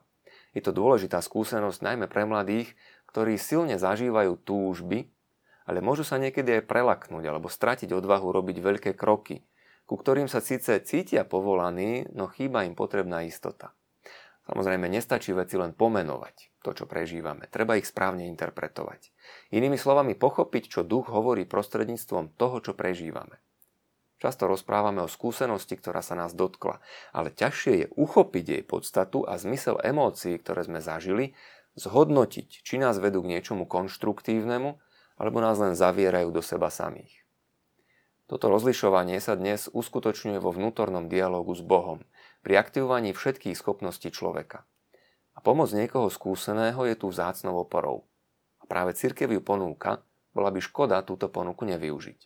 Je 0.56 0.64
to 0.64 0.72
dôležitá 0.72 1.20
skúsenosť 1.20 1.84
najmä 1.84 2.08
pre 2.08 2.24
mladých, 2.24 2.72
ktorí 3.12 3.36
silne 3.36 3.76
zažívajú 3.76 4.40
túžby, 4.40 5.12
ale 5.68 5.84
môžu 5.84 6.08
sa 6.08 6.16
niekedy 6.16 6.64
aj 6.64 6.68
prelaknúť 6.72 7.28
alebo 7.28 7.52
stratiť 7.52 7.92
odvahu 7.92 8.32
robiť 8.32 8.58
veľké 8.64 8.92
kroky, 8.96 9.44
ku 9.84 10.00
ktorým 10.00 10.32
sa 10.32 10.40
síce 10.40 10.80
cítia 10.88 11.28
povolaní, 11.28 12.08
no 12.16 12.32
chýba 12.32 12.64
im 12.64 12.80
potrebná 12.80 13.28
istota. 13.28 13.76
Samozrejme, 14.48 14.88
nestačí 14.88 15.36
veci 15.36 15.60
len 15.60 15.76
pomenovať 15.76 16.51
to, 16.62 16.78
čo 16.78 16.86
prežívame. 16.86 17.50
Treba 17.50 17.76
ich 17.76 17.90
správne 17.90 18.30
interpretovať. 18.30 19.10
Inými 19.52 19.76
slovami, 19.76 20.14
pochopiť, 20.14 20.64
čo 20.70 20.82
duch 20.86 21.10
hovorí 21.10 21.50
prostredníctvom 21.50 22.38
toho, 22.38 22.62
čo 22.62 22.78
prežívame. 22.78 23.42
Často 24.22 24.46
rozprávame 24.46 25.02
o 25.02 25.10
skúsenosti, 25.10 25.74
ktorá 25.82 26.06
sa 26.06 26.14
nás 26.14 26.38
dotkla, 26.38 26.78
ale 27.10 27.34
ťažšie 27.34 27.74
je 27.74 27.88
uchopiť 27.98 28.46
jej 28.46 28.64
podstatu 28.64 29.26
a 29.26 29.42
zmysel 29.42 29.82
emócií, 29.82 30.38
ktoré 30.38 30.62
sme 30.62 30.78
zažili, 30.78 31.34
zhodnotiť, 31.74 32.62
či 32.62 32.78
nás 32.78 33.02
vedú 33.02 33.26
k 33.26 33.34
niečomu 33.34 33.66
konštruktívnemu, 33.66 34.78
alebo 35.18 35.38
nás 35.42 35.58
len 35.58 35.74
zavierajú 35.74 36.30
do 36.30 36.46
seba 36.46 36.70
samých. 36.70 37.26
Toto 38.30 38.48
rozlišovanie 38.48 39.18
sa 39.18 39.34
dnes 39.34 39.68
uskutočňuje 39.74 40.38
vo 40.38 40.54
vnútornom 40.54 41.10
dialogu 41.10 41.58
s 41.58 41.66
Bohom, 41.66 42.06
pri 42.46 42.62
aktivovaní 42.62 43.18
všetkých 43.18 43.58
schopností 43.58 44.14
človeka. 44.14 44.70
Pomoc 45.42 45.74
niekoho 45.74 46.06
skúseného 46.14 46.86
je 46.86 46.94
tu 46.94 47.10
vzácnou 47.10 47.66
oporou. 47.66 48.06
A 48.62 48.70
práve 48.70 48.94
církev 48.94 49.26
ju 49.34 49.42
ponúka, 49.42 50.06
bola 50.38 50.54
by 50.54 50.62
škoda 50.62 51.02
túto 51.02 51.28
ponuku 51.34 51.66
nevyužiť. 51.66 52.20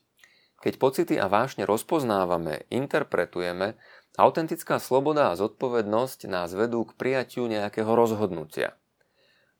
Keď 0.59 0.73
pocity 0.75 1.15
a 1.15 1.31
vášne 1.31 1.63
rozpoznávame, 1.63 2.67
interpretujeme, 2.67 3.79
autentická 4.19 4.79
sloboda 4.83 5.31
a 5.31 5.37
zodpovednosť 5.39 6.27
nás 6.27 6.51
vedú 6.51 6.83
k 6.87 6.95
prijatiu 6.95 7.47
nejakého 7.47 7.91
rozhodnutia. 7.91 8.75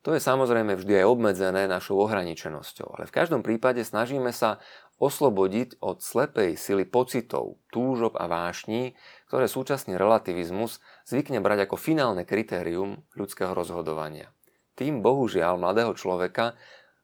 To 0.06 0.14
je 0.14 0.22
samozrejme 0.22 0.78
vždy 0.78 1.02
aj 1.02 1.10
obmedzené 1.10 1.66
našou 1.66 1.98
ohraničenosťou, 2.06 2.94
ale 2.94 3.10
v 3.10 3.16
každom 3.16 3.42
prípade 3.42 3.82
snažíme 3.82 4.30
sa 4.30 4.62
oslobodiť 5.02 5.82
od 5.82 6.00
slepej 6.00 6.56
sily 6.56 6.86
pocitov, 6.86 7.58
túžob 7.74 8.14
a 8.16 8.30
vášní, 8.30 8.94
ktoré 9.28 9.50
súčasný 9.50 9.98
relativizmus 9.98 10.78
zvykne 11.06 11.40
brať 11.40 11.70
ako 11.70 11.78
finálne 11.78 12.26
kritérium 12.26 13.06
ľudského 13.14 13.54
rozhodovania. 13.54 14.34
Tým 14.76 15.00
bohužiaľ 15.00 15.62
mladého 15.62 15.96
človeka 15.96 16.58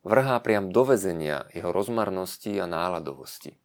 vrhá 0.04 0.42
priam 0.44 0.74
do 0.74 0.84
vezenia 0.84 1.48
jeho 1.54 1.72
rozmarnosti 1.72 2.58
a 2.60 2.66
náladovosti. 2.68 3.56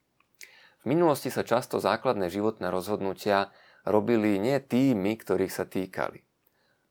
V 0.80 0.94
minulosti 0.94 1.34
sa 1.34 1.42
často 1.42 1.82
základné 1.82 2.30
životné 2.30 2.70
rozhodnutia 2.70 3.50
robili 3.82 4.38
nie 4.38 4.62
tými, 4.62 5.18
ktorých 5.18 5.50
sa 5.50 5.66
týkali. 5.66 6.22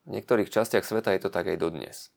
V 0.05 0.09
niektorých 0.11 0.51
častiach 0.51 0.83
sveta 0.83 1.15
je 1.15 1.21
to 1.23 1.29
tak 1.31 1.47
aj 1.47 1.57
dodnes. 1.61 2.11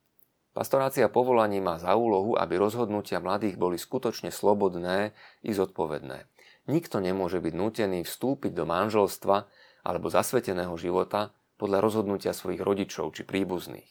Pastorácia 0.58 1.06
povolaní 1.06 1.62
má 1.62 1.78
za 1.78 1.94
úlohu, 1.94 2.34
aby 2.34 2.58
rozhodnutia 2.58 3.22
mladých 3.22 3.54
boli 3.54 3.78
skutočne 3.78 4.34
slobodné 4.34 5.14
i 5.46 5.54
zodpovedné. 5.54 6.26
Nikto 6.66 6.98
nemôže 6.98 7.38
byť 7.38 7.54
nútený 7.54 8.02
vstúpiť 8.02 8.52
do 8.58 8.66
manželstva 8.66 9.46
alebo 9.82 10.10
zasveteného 10.10 10.74
života 10.78 11.34
podľa 11.58 11.82
rozhodnutia 11.82 12.32
svojich 12.32 12.62
rodičov 12.62 13.12
či 13.14 13.26
príbuzných. 13.26 13.90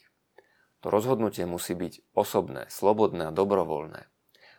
To 0.86 0.88
rozhodnutie 0.94 1.44
musí 1.44 1.74
byť 1.74 2.16
osobné, 2.16 2.70
slobodné 2.70 3.30
a 3.30 3.36
dobrovoľné. 3.36 4.08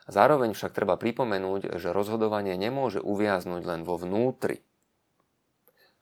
Zároveň 0.09 0.57
však 0.57 0.73
treba 0.73 0.97
pripomenúť, 0.97 1.77
že 1.77 1.93
rozhodovanie 1.93 2.57
nemôže 2.57 2.99
uviaznuť 2.99 3.63
len 3.65 3.81
vo 3.85 4.01
vnútri. 4.01 4.65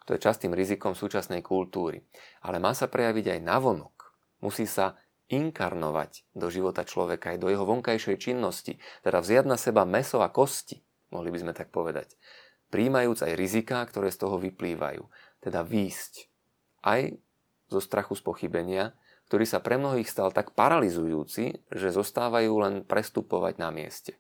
To 0.07 0.15
je 0.15 0.23
častým 0.23 0.55
rizikom 0.55 0.95
súčasnej 0.95 1.43
kultúry. 1.43 2.07
Ale 2.47 2.63
má 2.63 2.71
sa 2.71 2.87
prejaviť 2.87 3.39
aj 3.39 3.41
navonok. 3.43 4.15
Musí 4.39 4.63
sa 4.71 4.95
inkarnovať 5.27 6.23
do 6.39 6.47
života 6.47 6.87
človeka 6.87 7.35
aj 7.35 7.43
do 7.43 7.51
jeho 7.51 7.67
vonkajšej 7.67 8.17
činnosti, 8.23 8.79
teda 9.03 9.19
vziať 9.19 9.45
na 9.51 9.59
seba 9.59 9.83
meso 9.83 10.23
a 10.23 10.31
kosti, 10.31 10.79
mohli 11.11 11.35
by 11.35 11.39
sme 11.43 11.53
tak 11.53 11.75
povedať, 11.75 12.15
príjmajúc 12.71 13.23
aj 13.23 13.33
riziká, 13.39 13.83
ktoré 13.87 14.11
z 14.13 14.27
toho 14.27 14.37
vyplývajú, 14.41 15.07
teda 15.43 15.63
výsť 15.63 16.31
aj 16.87 17.19
zo 17.71 17.81
strachu 17.83 18.15
z 18.15 18.23
pochybenia, 18.23 18.85
ktorý 19.27 19.43
sa 19.43 19.59
pre 19.59 19.75
mnohých 19.75 20.07
stal 20.07 20.31
tak 20.31 20.55
paralizujúci, 20.55 21.67
že 21.71 21.89
zostávajú 21.91 22.53
len 22.63 22.75
prestupovať 22.87 23.59
na 23.59 23.75
mieste. 23.75 24.19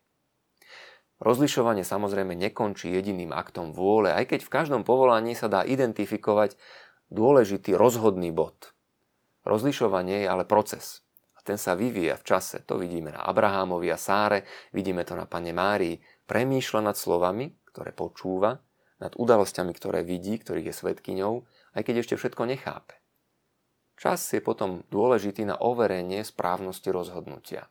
Rozlišovanie 1.22 1.86
samozrejme 1.86 2.36
nekončí 2.36 2.92
jediným 2.92 3.32
aktom 3.32 3.72
vôle, 3.72 4.12
aj 4.12 4.36
keď 4.36 4.40
v 4.44 4.52
každom 4.52 4.82
povolaní 4.84 5.32
sa 5.32 5.48
dá 5.48 5.64
identifikovať 5.64 6.58
dôležitý 7.08 7.72
rozhodný 7.78 8.34
bod– 8.34 8.54
Rozlišovanie 9.46 10.26
je 10.26 10.28
ale 10.28 10.42
proces. 10.42 11.06
A 11.38 11.40
ten 11.46 11.54
sa 11.54 11.78
vyvíja 11.78 12.18
v 12.18 12.26
čase. 12.26 12.66
To 12.66 12.82
vidíme 12.82 13.14
na 13.14 13.22
Abrahámovi 13.22 13.86
a 13.94 13.98
Sáre, 13.98 14.42
vidíme 14.74 15.06
to 15.06 15.14
na 15.14 15.30
Pane 15.30 15.54
Márii. 15.54 16.02
Premýšľa 16.26 16.90
nad 16.90 16.98
slovami, 16.98 17.54
ktoré 17.76 17.92
počúva, 17.92 18.64
nad 18.96 19.12
udalosťami, 19.12 19.76
ktoré 19.76 20.00
vidí, 20.00 20.40
ktorých 20.40 20.72
je 20.72 20.74
svetkyňou, 20.80 21.34
aj 21.76 21.82
keď 21.84 21.94
ešte 22.00 22.14
všetko 22.16 22.48
nechápe. 22.48 22.96
Čas 24.00 24.24
je 24.32 24.40
potom 24.40 24.88
dôležitý 24.88 25.44
na 25.44 25.60
overenie 25.60 26.24
správnosti 26.24 26.88
rozhodnutia. 26.88 27.68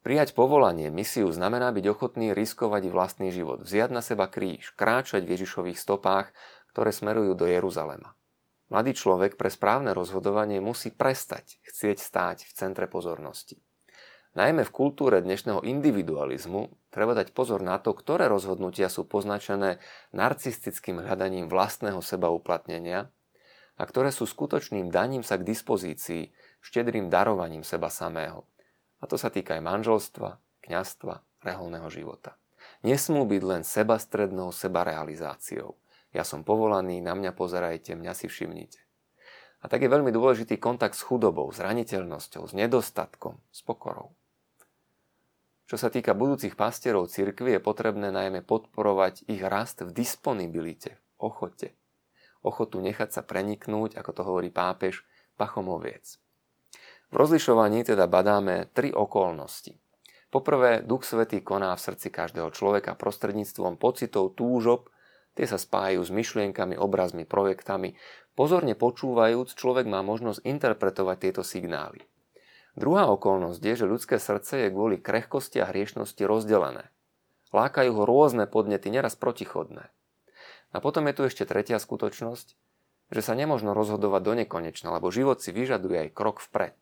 Prijať 0.00 0.32
povolanie, 0.32 0.88
misiu 0.88 1.28
znamená 1.28 1.68
byť 1.68 1.84
ochotný 1.92 2.32
riskovať 2.32 2.88
vlastný 2.88 3.28
život, 3.28 3.60
vziať 3.60 3.92
na 3.92 4.00
seba 4.00 4.24
kríž, 4.24 4.72
kráčať 4.72 5.28
v 5.28 5.36
Ježišových 5.36 5.76
stopách, 5.76 6.32
ktoré 6.72 6.88
smerujú 6.88 7.36
do 7.36 7.44
Jeruzalema. 7.44 8.16
Mladý 8.72 8.96
človek 8.96 9.36
pre 9.36 9.52
správne 9.52 9.92
rozhodovanie 9.92 10.64
musí 10.64 10.92
prestať 10.92 11.60
chcieť 11.64 12.00
stáť 12.00 12.38
v 12.48 12.52
centre 12.56 12.88
pozornosti. 12.88 13.60
Najmä 14.38 14.62
v 14.62 14.70
kultúre 14.70 15.18
dnešného 15.18 15.66
individualizmu 15.66 16.70
treba 16.94 17.10
dať 17.18 17.34
pozor 17.34 17.58
na 17.58 17.82
to, 17.82 17.90
ktoré 17.90 18.30
rozhodnutia 18.30 18.86
sú 18.86 19.02
poznačené 19.02 19.82
narcistickým 20.14 21.02
hľadaním 21.02 21.50
vlastného 21.50 21.98
seba 21.98 22.30
uplatnenia 22.30 23.10
a 23.74 23.82
ktoré 23.82 24.14
sú 24.14 24.30
skutočným 24.30 24.94
daním 24.94 25.26
sa 25.26 25.42
k 25.42 25.48
dispozícii, 25.48 26.30
štedrým 26.62 27.10
darovaním 27.10 27.66
seba 27.66 27.90
samého. 27.90 28.46
A 29.02 29.10
to 29.10 29.18
sa 29.18 29.26
týka 29.26 29.58
aj 29.58 29.62
manželstva, 29.66 30.38
kňastva, 30.62 31.42
reholného 31.42 31.90
života. 31.90 32.38
Nesmú 32.86 33.26
byť 33.26 33.42
len 33.42 33.62
sebastrednou 33.66 34.54
sebarealizáciou– 34.54 35.74
ja 36.08 36.24
som 36.24 36.40
povolaný, 36.40 37.04
na 37.04 37.12
mňa 37.12 37.36
pozerajte, 37.36 37.92
mňa 37.92 38.12
si 38.16 38.26
všimnite. 38.32 38.80
A 39.60 39.66
tak 39.66 39.84
je 39.84 39.92
veľmi 39.92 40.08
dôležitý 40.14 40.56
kontakt 40.56 40.96
s 40.96 41.04
chudobou, 41.04 41.50
s 41.50 41.58
raniteľnosťou, 41.60 42.48
s 42.48 42.52
nedostatkom, 42.56 43.36
s 43.52 43.60
pokorou. 43.66 44.17
Čo 45.68 45.76
sa 45.76 45.92
týka 45.92 46.16
budúcich 46.16 46.56
pastierov 46.56 47.12
cirkvi, 47.12 47.54
je 47.54 47.60
potrebné 47.60 48.08
najmä 48.08 48.40
podporovať 48.40 49.28
ich 49.28 49.44
rast 49.44 49.84
v 49.84 49.92
disponibilite, 49.92 50.96
v 50.96 51.28
ochote. 51.28 51.76
Ochotu 52.40 52.80
nechať 52.80 53.12
sa 53.12 53.20
preniknúť, 53.20 54.00
ako 54.00 54.10
to 54.16 54.22
hovorí 54.24 54.48
pápež, 54.48 55.04
pachom. 55.36 55.68
V 57.08 57.14
rozlišovaní 57.14 57.84
teda 57.84 58.08
badáme 58.08 58.72
tri 58.72 58.88
okolnosti. 58.96 59.76
Poprvé, 60.32 60.80
Duch 60.80 61.04
Svetý 61.04 61.44
koná 61.44 61.76
v 61.76 61.84
srdci 61.84 62.08
každého 62.08 62.48
človeka 62.56 62.96
prostredníctvom 62.96 63.76
pocitov 63.76 64.36
túžob 64.36 64.88
Tie 65.38 65.46
sa 65.46 65.54
spájajú 65.54 66.02
s 66.02 66.10
myšlienkami, 66.10 66.74
obrazmi, 66.74 67.22
projektami. 67.22 67.94
Pozorne 68.34 68.74
počúvajúc, 68.74 69.54
človek 69.54 69.86
má 69.86 70.02
možnosť 70.02 70.42
interpretovať 70.42 71.16
tieto 71.22 71.42
signály. 71.46 72.02
Druhá 72.78 73.10
okolnosť 73.10 73.58
je, 73.58 73.74
že 73.74 73.90
ľudské 73.90 74.22
srdce 74.22 74.62
je 74.62 74.68
kvôli 74.70 75.02
krehkosti 75.02 75.58
a 75.58 75.66
hriešnosti 75.66 76.22
rozdelené. 76.22 76.94
Lákajú 77.50 77.90
ho 77.90 78.06
rôzne 78.06 78.46
podnety, 78.46 78.86
neraz 78.94 79.18
protichodné. 79.18 79.90
A 80.70 80.76
potom 80.78 81.10
je 81.10 81.16
tu 81.18 81.22
ešte 81.26 81.42
tretia 81.42 81.82
skutočnosť, 81.82 82.54
že 83.10 83.20
sa 83.24 83.34
nemožno 83.34 83.74
rozhodovať 83.74 84.22
do 84.22 84.32
nekonečna, 84.44 84.94
lebo 84.94 85.10
život 85.10 85.42
si 85.42 85.50
vyžaduje 85.50 86.06
aj 86.06 86.14
krok 86.14 86.38
vpred. 86.38 86.78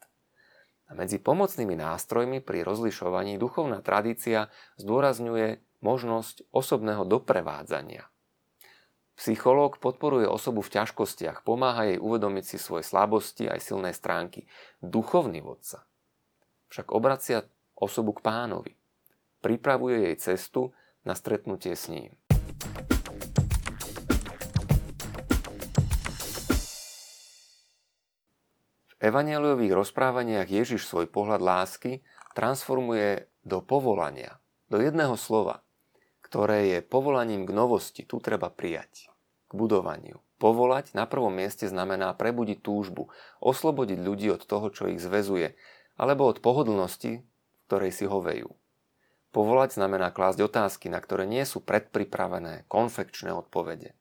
A 0.87 0.95
medzi 0.95 1.17
pomocnými 1.17 1.81
nástrojmi 1.81 2.45
pri 2.45 2.61
rozlišovaní 2.67 3.41
duchovná 3.41 3.81
tradícia 3.81 4.53
zdôrazňuje 4.77 5.65
možnosť 5.81 6.45
osobného 6.53 7.09
doprevádzania. 7.09 8.05
Psychológ 9.17 9.81
podporuje 9.81 10.29
osobu 10.29 10.61
v 10.61 10.77
ťažkostiach, 10.77 11.41
pomáha 11.41 11.89
jej 11.89 11.99
uvedomiť 11.99 12.45
si 12.45 12.57
svoje 12.61 12.85
slabosti 12.85 13.49
aj 13.49 13.65
silné 13.65 13.97
stránky. 13.97 14.45
Duchovný 14.85 15.41
vodca 15.41 15.89
však 16.71 16.93
obracia 16.93 17.41
osobu 17.73 18.13
k 18.17 18.25
pánovi. 18.25 18.73
Pripravuje 19.41 20.13
jej 20.13 20.17
cestu 20.21 20.77
na 21.09 21.17
stretnutie 21.17 21.73
s 21.73 21.89
ním. 21.89 22.13
V 28.87 28.95
evaneliových 29.01 29.77
rozprávaniach 29.77 30.49
Ježiš 30.49 30.89
svoj 30.89 31.09
pohľad 31.09 31.45
lásky 31.45 32.01
transformuje 32.33 33.29
do 33.45 33.61
povolania, 33.61 34.41
do 34.73 34.81
jedného 34.81 35.15
slova, 35.21 35.66
ktoré 36.37 36.69
je 36.69 36.79
povolaním 36.85 37.49
k 37.49 37.57
novosti, 37.57 38.05
tu 38.05 38.21
treba 38.21 38.53
prijať, 38.53 39.09
k 39.49 39.53
budovaniu. 39.57 40.21
Povolať 40.37 40.93
na 40.93 41.09
prvom 41.09 41.33
mieste 41.33 41.65
znamená 41.65 42.13
prebudiť 42.13 42.61
túžbu, 42.61 43.09
oslobodiť 43.41 44.05
ľudí 44.05 44.29
od 44.29 44.45
toho, 44.45 44.69
čo 44.69 44.85
ich 44.93 45.01
zväzuje, 45.01 45.57
alebo 45.97 46.29
od 46.29 46.45
pohodlnosti, 46.45 47.25
ktorej 47.65 47.89
si 47.89 48.05
hovejú. 48.05 48.53
Povolať 49.33 49.81
znamená 49.81 50.13
klásť 50.13 50.45
otázky, 50.45 50.93
na 50.93 51.01
ktoré 51.01 51.25
nie 51.25 51.41
sú 51.49 51.65
predpripravené, 51.65 52.69
konfekčné 52.69 53.33
odpovede. 53.33 53.97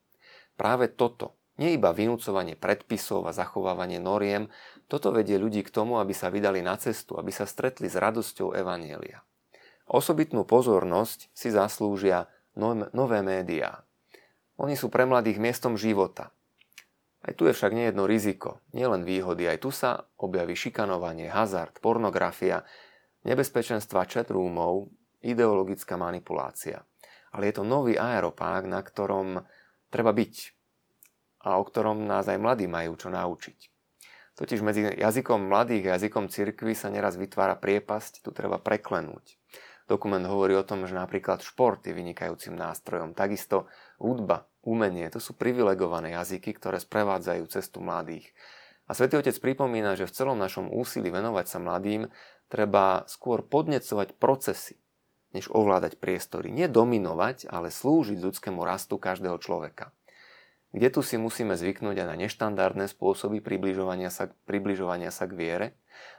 Práve 0.60 0.92
toto, 0.92 1.40
nie 1.56 1.72
iba 1.72 1.96
vynúcovanie 1.96 2.52
predpisov 2.52 3.24
a 3.24 3.32
zachovávanie 3.32 3.96
noriem, 3.96 4.52
toto 4.92 5.08
vedie 5.08 5.40
ľudí 5.40 5.64
k 5.64 5.72
tomu, 5.72 5.96
aby 6.04 6.12
sa 6.12 6.28
vydali 6.28 6.60
na 6.60 6.76
cestu, 6.76 7.16
aby 7.16 7.32
sa 7.32 7.48
stretli 7.48 7.88
s 7.88 7.96
radosťou 7.96 8.52
Evanielia. 8.52 9.24
Osobitnú 9.86 10.42
pozornosť 10.42 11.30
si 11.30 11.48
zaslúžia 11.54 12.26
nové 12.58 13.22
médiá. 13.22 13.86
Oni 14.58 14.74
sú 14.74 14.90
pre 14.90 15.06
mladých 15.06 15.38
miestom 15.38 15.78
života. 15.78 16.34
Aj 17.22 17.34
tu 17.34 17.46
je 17.46 17.54
však 17.54 17.74
nejedno 17.74 18.06
riziko, 18.06 18.62
nielen 18.74 19.06
výhody, 19.06 19.46
aj 19.46 19.58
tu 19.62 19.70
sa 19.74 20.06
objaví 20.18 20.54
šikanovanie, 20.54 21.30
hazard, 21.30 21.78
pornografia, 21.82 22.62
nebezpečenstva 23.26 24.06
chatroomov, 24.06 24.90
ideologická 25.22 25.98
manipulácia. 25.98 26.86
Ale 27.34 27.50
je 27.50 27.58
to 27.58 27.64
nový 27.66 27.98
aeropák, 27.98 28.66
na 28.70 28.80
ktorom 28.80 29.42
treba 29.90 30.14
byť 30.14 30.34
a 31.46 31.58
o 31.58 31.62
ktorom 31.62 32.06
nás 32.10 32.26
aj 32.26 32.42
mladí 32.42 32.66
majú 32.66 32.98
čo 32.98 33.06
naučiť. 33.06 33.58
Totiž 34.36 34.60
medzi 34.66 34.82
jazykom 34.84 35.46
mladých 35.46 35.84
a 35.88 35.94
jazykom 35.96 36.26
cirkvy 36.26 36.74
sa 36.74 36.90
neraz 36.90 37.14
vytvára 37.14 37.54
priepasť, 37.56 38.26
tu 38.26 38.34
treba 38.34 38.58
preklenúť. 38.58 39.35
Dokument 39.86 40.26
hovorí 40.26 40.58
o 40.58 40.66
tom, 40.66 40.82
že 40.82 40.98
napríklad 40.98 41.46
šport 41.46 41.78
je 41.86 41.94
vynikajúcim 41.94 42.58
nástrojom. 42.58 43.14
Takisto 43.14 43.70
hudba, 44.02 44.50
umenie, 44.66 45.06
to 45.14 45.22
sú 45.22 45.38
privilegované 45.38 46.18
jazyky, 46.18 46.58
ktoré 46.58 46.82
sprevádzajú 46.82 47.46
cestu 47.46 47.78
mladých. 47.78 48.34
A 48.90 48.98
svätý 48.98 49.14
Otec 49.14 49.38
pripomína, 49.38 49.94
že 49.94 50.10
v 50.10 50.14
celom 50.14 50.38
našom 50.42 50.74
úsilí 50.74 51.14
venovať 51.14 51.46
sa 51.46 51.58
mladým 51.62 52.10
treba 52.50 53.06
skôr 53.06 53.46
podnecovať 53.46 54.18
procesy, 54.18 54.74
než 55.30 55.46
ovládať 55.54 56.02
priestory. 56.02 56.50
Nie 56.50 56.66
dominovať, 56.66 57.46
ale 57.46 57.70
slúžiť 57.70 58.18
ľudskému 58.18 58.66
rastu 58.66 58.98
každého 58.98 59.38
človeka. 59.38 59.94
Kde 60.74 60.90
tu 60.90 61.00
si 61.06 61.14
musíme 61.14 61.54
zvyknúť 61.54 62.02
aj 62.02 62.08
na 62.10 62.18
neštandardné 62.26 62.90
spôsoby 62.90 63.38
približovania 63.38 64.10
sa, 64.10 64.34
približovania 64.50 65.14
sa 65.14 65.30
k 65.30 65.38
viere 65.38 65.66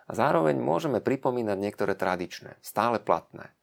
a 0.08 0.16
zároveň 0.16 0.56
môžeme 0.56 1.04
pripomínať 1.04 1.58
niektoré 1.60 2.00
tradičné, 2.00 2.56
stále 2.64 3.04
platné 3.04 3.57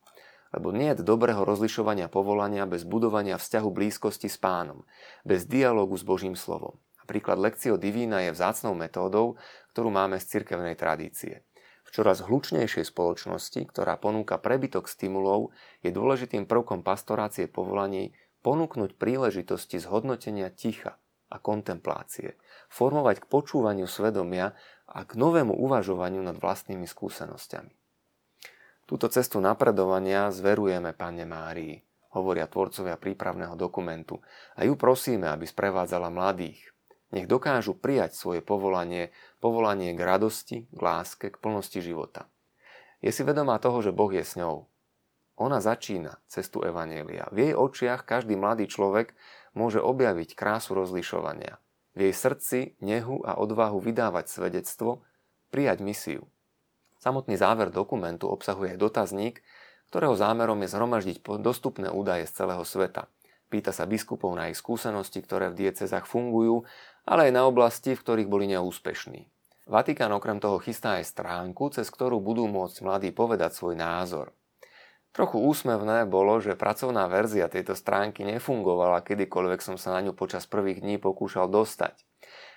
lebo 0.54 0.70
nie 0.70 0.94
je 0.94 1.02
dobrého 1.02 1.42
rozlišovania 1.42 2.06
povolania 2.06 2.62
bez 2.62 2.86
budovania 2.86 3.34
vzťahu 3.34 3.68
blízkosti 3.74 4.30
s 4.30 4.38
pánom, 4.38 4.86
bez 5.26 5.50
dialogu 5.50 5.98
s 5.98 6.06
Božím 6.06 6.38
slovom. 6.38 6.78
Napríklad 7.02 7.36
lekcio 7.36 7.74
divína 7.74 8.22
je 8.24 8.30
vzácnou 8.32 8.78
metódou, 8.78 9.34
ktorú 9.74 9.90
máme 9.90 10.22
z 10.22 10.38
cirkevnej 10.38 10.78
tradície. 10.78 11.42
V 11.84 11.90
čoraz 11.92 12.24
hlučnejšej 12.24 12.86
spoločnosti, 12.88 13.60
ktorá 13.68 14.00
ponúka 14.00 14.40
prebytok 14.40 14.88
stimulov, 14.88 15.52
je 15.84 15.92
dôležitým 15.92 16.48
prvkom 16.48 16.80
pastorácie 16.80 17.44
povolaní 17.50 18.16
ponúknuť 18.40 18.96
príležitosti 18.96 19.82
zhodnotenia 19.82 20.48
ticha 20.48 20.96
a 21.28 21.36
kontemplácie, 21.42 22.40
formovať 22.70 23.26
k 23.26 23.28
počúvaniu 23.28 23.90
svedomia 23.90 24.56
a 24.86 25.02
k 25.02 25.18
novému 25.18 25.52
uvažovaniu 25.52 26.22
nad 26.24 26.38
vlastnými 26.38 26.88
skúsenosťami. 26.88 27.83
Túto 28.84 29.08
cestu 29.08 29.40
napredovania 29.40 30.28
zverujeme 30.28 30.92
Pane 30.92 31.24
Márii, 31.24 31.80
hovoria 32.12 32.44
tvorcovia 32.44 33.00
prípravného 33.00 33.56
dokumentu, 33.56 34.20
a 34.60 34.68
ju 34.68 34.76
prosíme, 34.76 35.24
aby 35.32 35.48
sprevádzala 35.48 36.12
mladých. 36.12 36.60
Nech 37.16 37.24
dokážu 37.24 37.72
prijať 37.78 38.12
svoje 38.12 38.44
povolanie, 38.44 39.14
povolanie 39.40 39.96
k 39.96 40.00
radosti, 40.04 40.68
k 40.68 40.80
láske, 40.82 41.32
k 41.32 41.40
plnosti 41.40 41.80
života. 41.80 42.28
Je 43.00 43.08
si 43.08 43.24
vedomá 43.24 43.56
toho, 43.56 43.80
že 43.80 43.94
Boh 43.94 44.10
je 44.12 44.24
s 44.24 44.36
ňou. 44.36 44.68
Ona 45.40 45.58
začína 45.64 46.20
cestu 46.28 46.62
Evanielia. 46.62 47.26
V 47.32 47.50
jej 47.50 47.54
očiach 47.56 48.06
každý 48.06 48.36
mladý 48.38 48.70
človek 48.70 49.16
môže 49.56 49.80
objaviť 49.82 50.36
krásu 50.36 50.76
rozlišovania. 50.78 51.58
V 51.94 52.10
jej 52.10 52.14
srdci 52.14 52.58
nehu 52.82 53.22
a 53.22 53.38
odvahu 53.38 53.78
vydávať 53.78 54.30
svedectvo, 54.30 55.06
prijať 55.54 55.78
misiu. 55.82 56.22
Samotný 57.04 57.36
záver 57.36 57.68
dokumentu 57.68 58.32
obsahuje 58.32 58.80
dotazník, 58.80 59.44
ktorého 59.92 60.16
zámerom 60.16 60.56
je 60.64 60.72
zhromaždiť 60.72 61.20
dostupné 61.36 61.92
údaje 61.92 62.24
z 62.24 62.32
celého 62.32 62.64
sveta. 62.64 63.12
Pýta 63.52 63.76
sa 63.76 63.84
biskupov 63.84 64.32
na 64.32 64.48
ich 64.48 64.56
skúsenosti, 64.56 65.20
ktoré 65.20 65.52
v 65.52 65.68
diecezách 65.68 66.08
fungujú, 66.08 66.64
ale 67.04 67.28
aj 67.28 67.32
na 67.36 67.44
oblasti, 67.44 67.92
v 67.92 68.00
ktorých 68.00 68.32
boli 68.32 68.48
neúspešní. 68.48 69.28
Vatikán 69.68 70.16
okrem 70.16 70.40
toho 70.40 70.56
chystá 70.64 70.96
aj 70.96 71.12
stránku, 71.12 71.68
cez 71.76 71.92
ktorú 71.92 72.24
budú 72.24 72.48
môcť 72.48 72.80
mladí 72.80 73.12
povedať 73.12 73.52
svoj 73.52 73.76
názor. 73.76 74.32
Trochu 75.12 75.44
úsmevné 75.44 76.08
bolo, 76.08 76.40
že 76.40 76.56
pracovná 76.56 77.04
verzia 77.12 77.52
tejto 77.52 77.76
stránky 77.76 78.24
nefungovala, 78.24 79.04
kedykoľvek 79.04 79.60
som 79.60 79.76
sa 79.76 79.92
na 79.92 80.08
ňu 80.08 80.16
počas 80.16 80.48
prvých 80.48 80.80
dní 80.80 80.96
pokúšal 80.96 81.52
dostať 81.52 82.00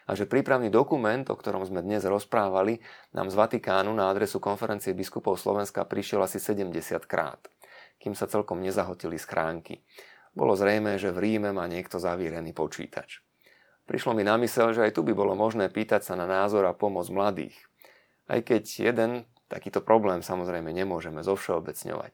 a 0.07 0.15
že 0.15 0.23
prípravný 0.23 0.71
dokument, 0.71 1.27
o 1.27 1.35
ktorom 1.35 1.67
sme 1.67 1.83
dnes 1.83 2.07
rozprávali, 2.07 2.79
nám 3.11 3.27
z 3.27 3.35
Vatikánu 3.35 3.91
na 3.91 4.07
adresu 4.07 4.39
konferencie 4.39 4.95
biskupov 4.95 5.35
Slovenska 5.35 5.83
prišiel 5.83 6.23
asi 6.23 6.39
70 6.39 6.71
krát, 7.03 7.43
kým 7.99 8.15
sa 8.15 8.31
celkom 8.31 8.63
nezahotili 8.63 9.19
schránky. 9.19 9.83
Bolo 10.31 10.55
zrejme, 10.55 10.95
že 10.95 11.11
v 11.11 11.19
Ríme 11.19 11.51
má 11.51 11.67
niekto 11.67 11.99
zavírený 11.99 12.55
počítač. 12.55 13.19
Prišlo 13.87 14.15
mi 14.15 14.23
na 14.23 14.39
mysel, 14.39 14.71
že 14.71 14.83
aj 14.87 14.95
tu 14.95 15.03
by 15.03 15.11
bolo 15.11 15.35
možné 15.35 15.67
pýtať 15.67 16.07
sa 16.07 16.13
na 16.15 16.27
názor 16.27 16.63
a 16.67 16.75
pomoc 16.75 17.07
mladých. 17.11 17.55
Aj 18.27 18.39
keď 18.43 18.63
jeden 18.63 19.11
takýto 19.47 19.79
problém 19.79 20.19
samozrejme 20.19 20.75
nemôžeme 20.75 21.23
zovšeobecňovať. 21.23 22.11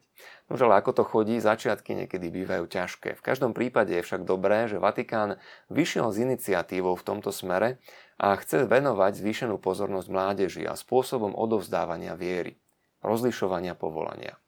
No 0.50 0.54
ale 0.54 0.74
ako 0.78 0.90
to 0.94 1.02
chodí, 1.02 1.42
začiatky 1.42 1.98
niekedy 1.98 2.30
bývajú 2.30 2.70
ťažké. 2.70 3.18
V 3.18 3.22
každom 3.22 3.52
prípade 3.52 3.90
je 3.90 4.06
však 4.06 4.22
dobré, 4.22 4.70
že 4.70 4.78
Vatikán 4.78 5.42
vyšiel 5.70 6.14
s 6.14 6.22
iniciatívou 6.22 6.94
v 6.94 7.06
tomto 7.06 7.34
smere 7.34 7.82
a 8.22 8.38
chce 8.38 8.70
venovať 8.70 9.18
zvýšenú 9.18 9.58
pozornosť 9.58 10.08
mládeži 10.08 10.62
a 10.64 10.78
spôsobom 10.78 11.34
odovzdávania 11.34 12.14
viery, 12.14 12.54
rozlišovania 13.02 13.74
povolania. 13.74 14.38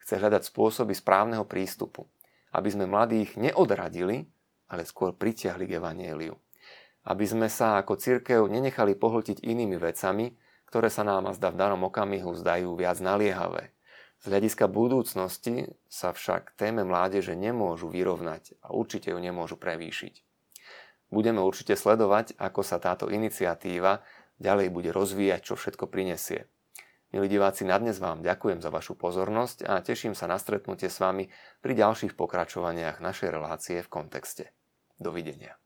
Chce 0.00 0.16
hľadať 0.16 0.48
spôsoby 0.48 0.96
správneho 0.96 1.44
prístupu, 1.44 2.08
aby 2.56 2.72
sme 2.72 2.88
mladých 2.88 3.36
neodradili, 3.36 4.26
ale 4.72 4.88
skôr 4.88 5.12
pritiahli 5.12 5.68
k 5.68 5.76
evanieliu. 5.76 6.34
Aby 7.04 7.24
sme 7.28 7.48
sa 7.52 7.80
ako 7.80 8.00
cirkev 8.00 8.48
nenechali 8.48 8.96
pohltiť 8.96 9.44
inými 9.44 9.76
vecami, 9.76 10.32
ktoré 10.70 10.86
sa 10.86 11.02
nám 11.02 11.26
a 11.26 11.34
zda 11.34 11.50
v 11.50 11.58
danom 11.58 11.82
okamihu 11.90 12.30
zdajú 12.38 12.78
viac 12.78 13.02
naliehavé. 13.02 13.74
Z 14.22 14.30
hľadiska 14.30 14.70
budúcnosti 14.70 15.74
sa 15.90 16.14
však 16.14 16.54
téme 16.54 16.86
mládeže 16.86 17.34
nemôžu 17.34 17.90
vyrovnať 17.90 18.54
a 18.62 18.70
určite 18.70 19.10
ju 19.10 19.18
nemôžu 19.18 19.58
prevýšiť. 19.58 20.22
Budeme 21.10 21.42
určite 21.42 21.74
sledovať, 21.74 22.38
ako 22.38 22.62
sa 22.62 22.78
táto 22.78 23.10
iniciatíva 23.10 24.06
ďalej 24.38 24.70
bude 24.70 24.90
rozvíjať, 24.94 25.40
čo 25.42 25.54
všetko 25.58 25.90
prinesie. 25.90 26.46
Milí 27.10 27.26
diváci, 27.26 27.66
na 27.66 27.74
dnes 27.74 27.98
vám 27.98 28.22
ďakujem 28.22 28.62
za 28.62 28.70
vašu 28.70 28.94
pozornosť 28.94 29.66
a 29.66 29.82
teším 29.82 30.14
sa 30.14 30.30
na 30.30 30.38
stretnutie 30.38 30.86
s 30.86 31.02
vami 31.02 31.26
pri 31.58 31.74
ďalších 31.74 32.14
pokračovaniach 32.14 33.02
našej 33.02 33.34
relácie 33.34 33.82
v 33.82 33.90
kontexte. 33.90 34.54
Dovidenia. 34.94 35.58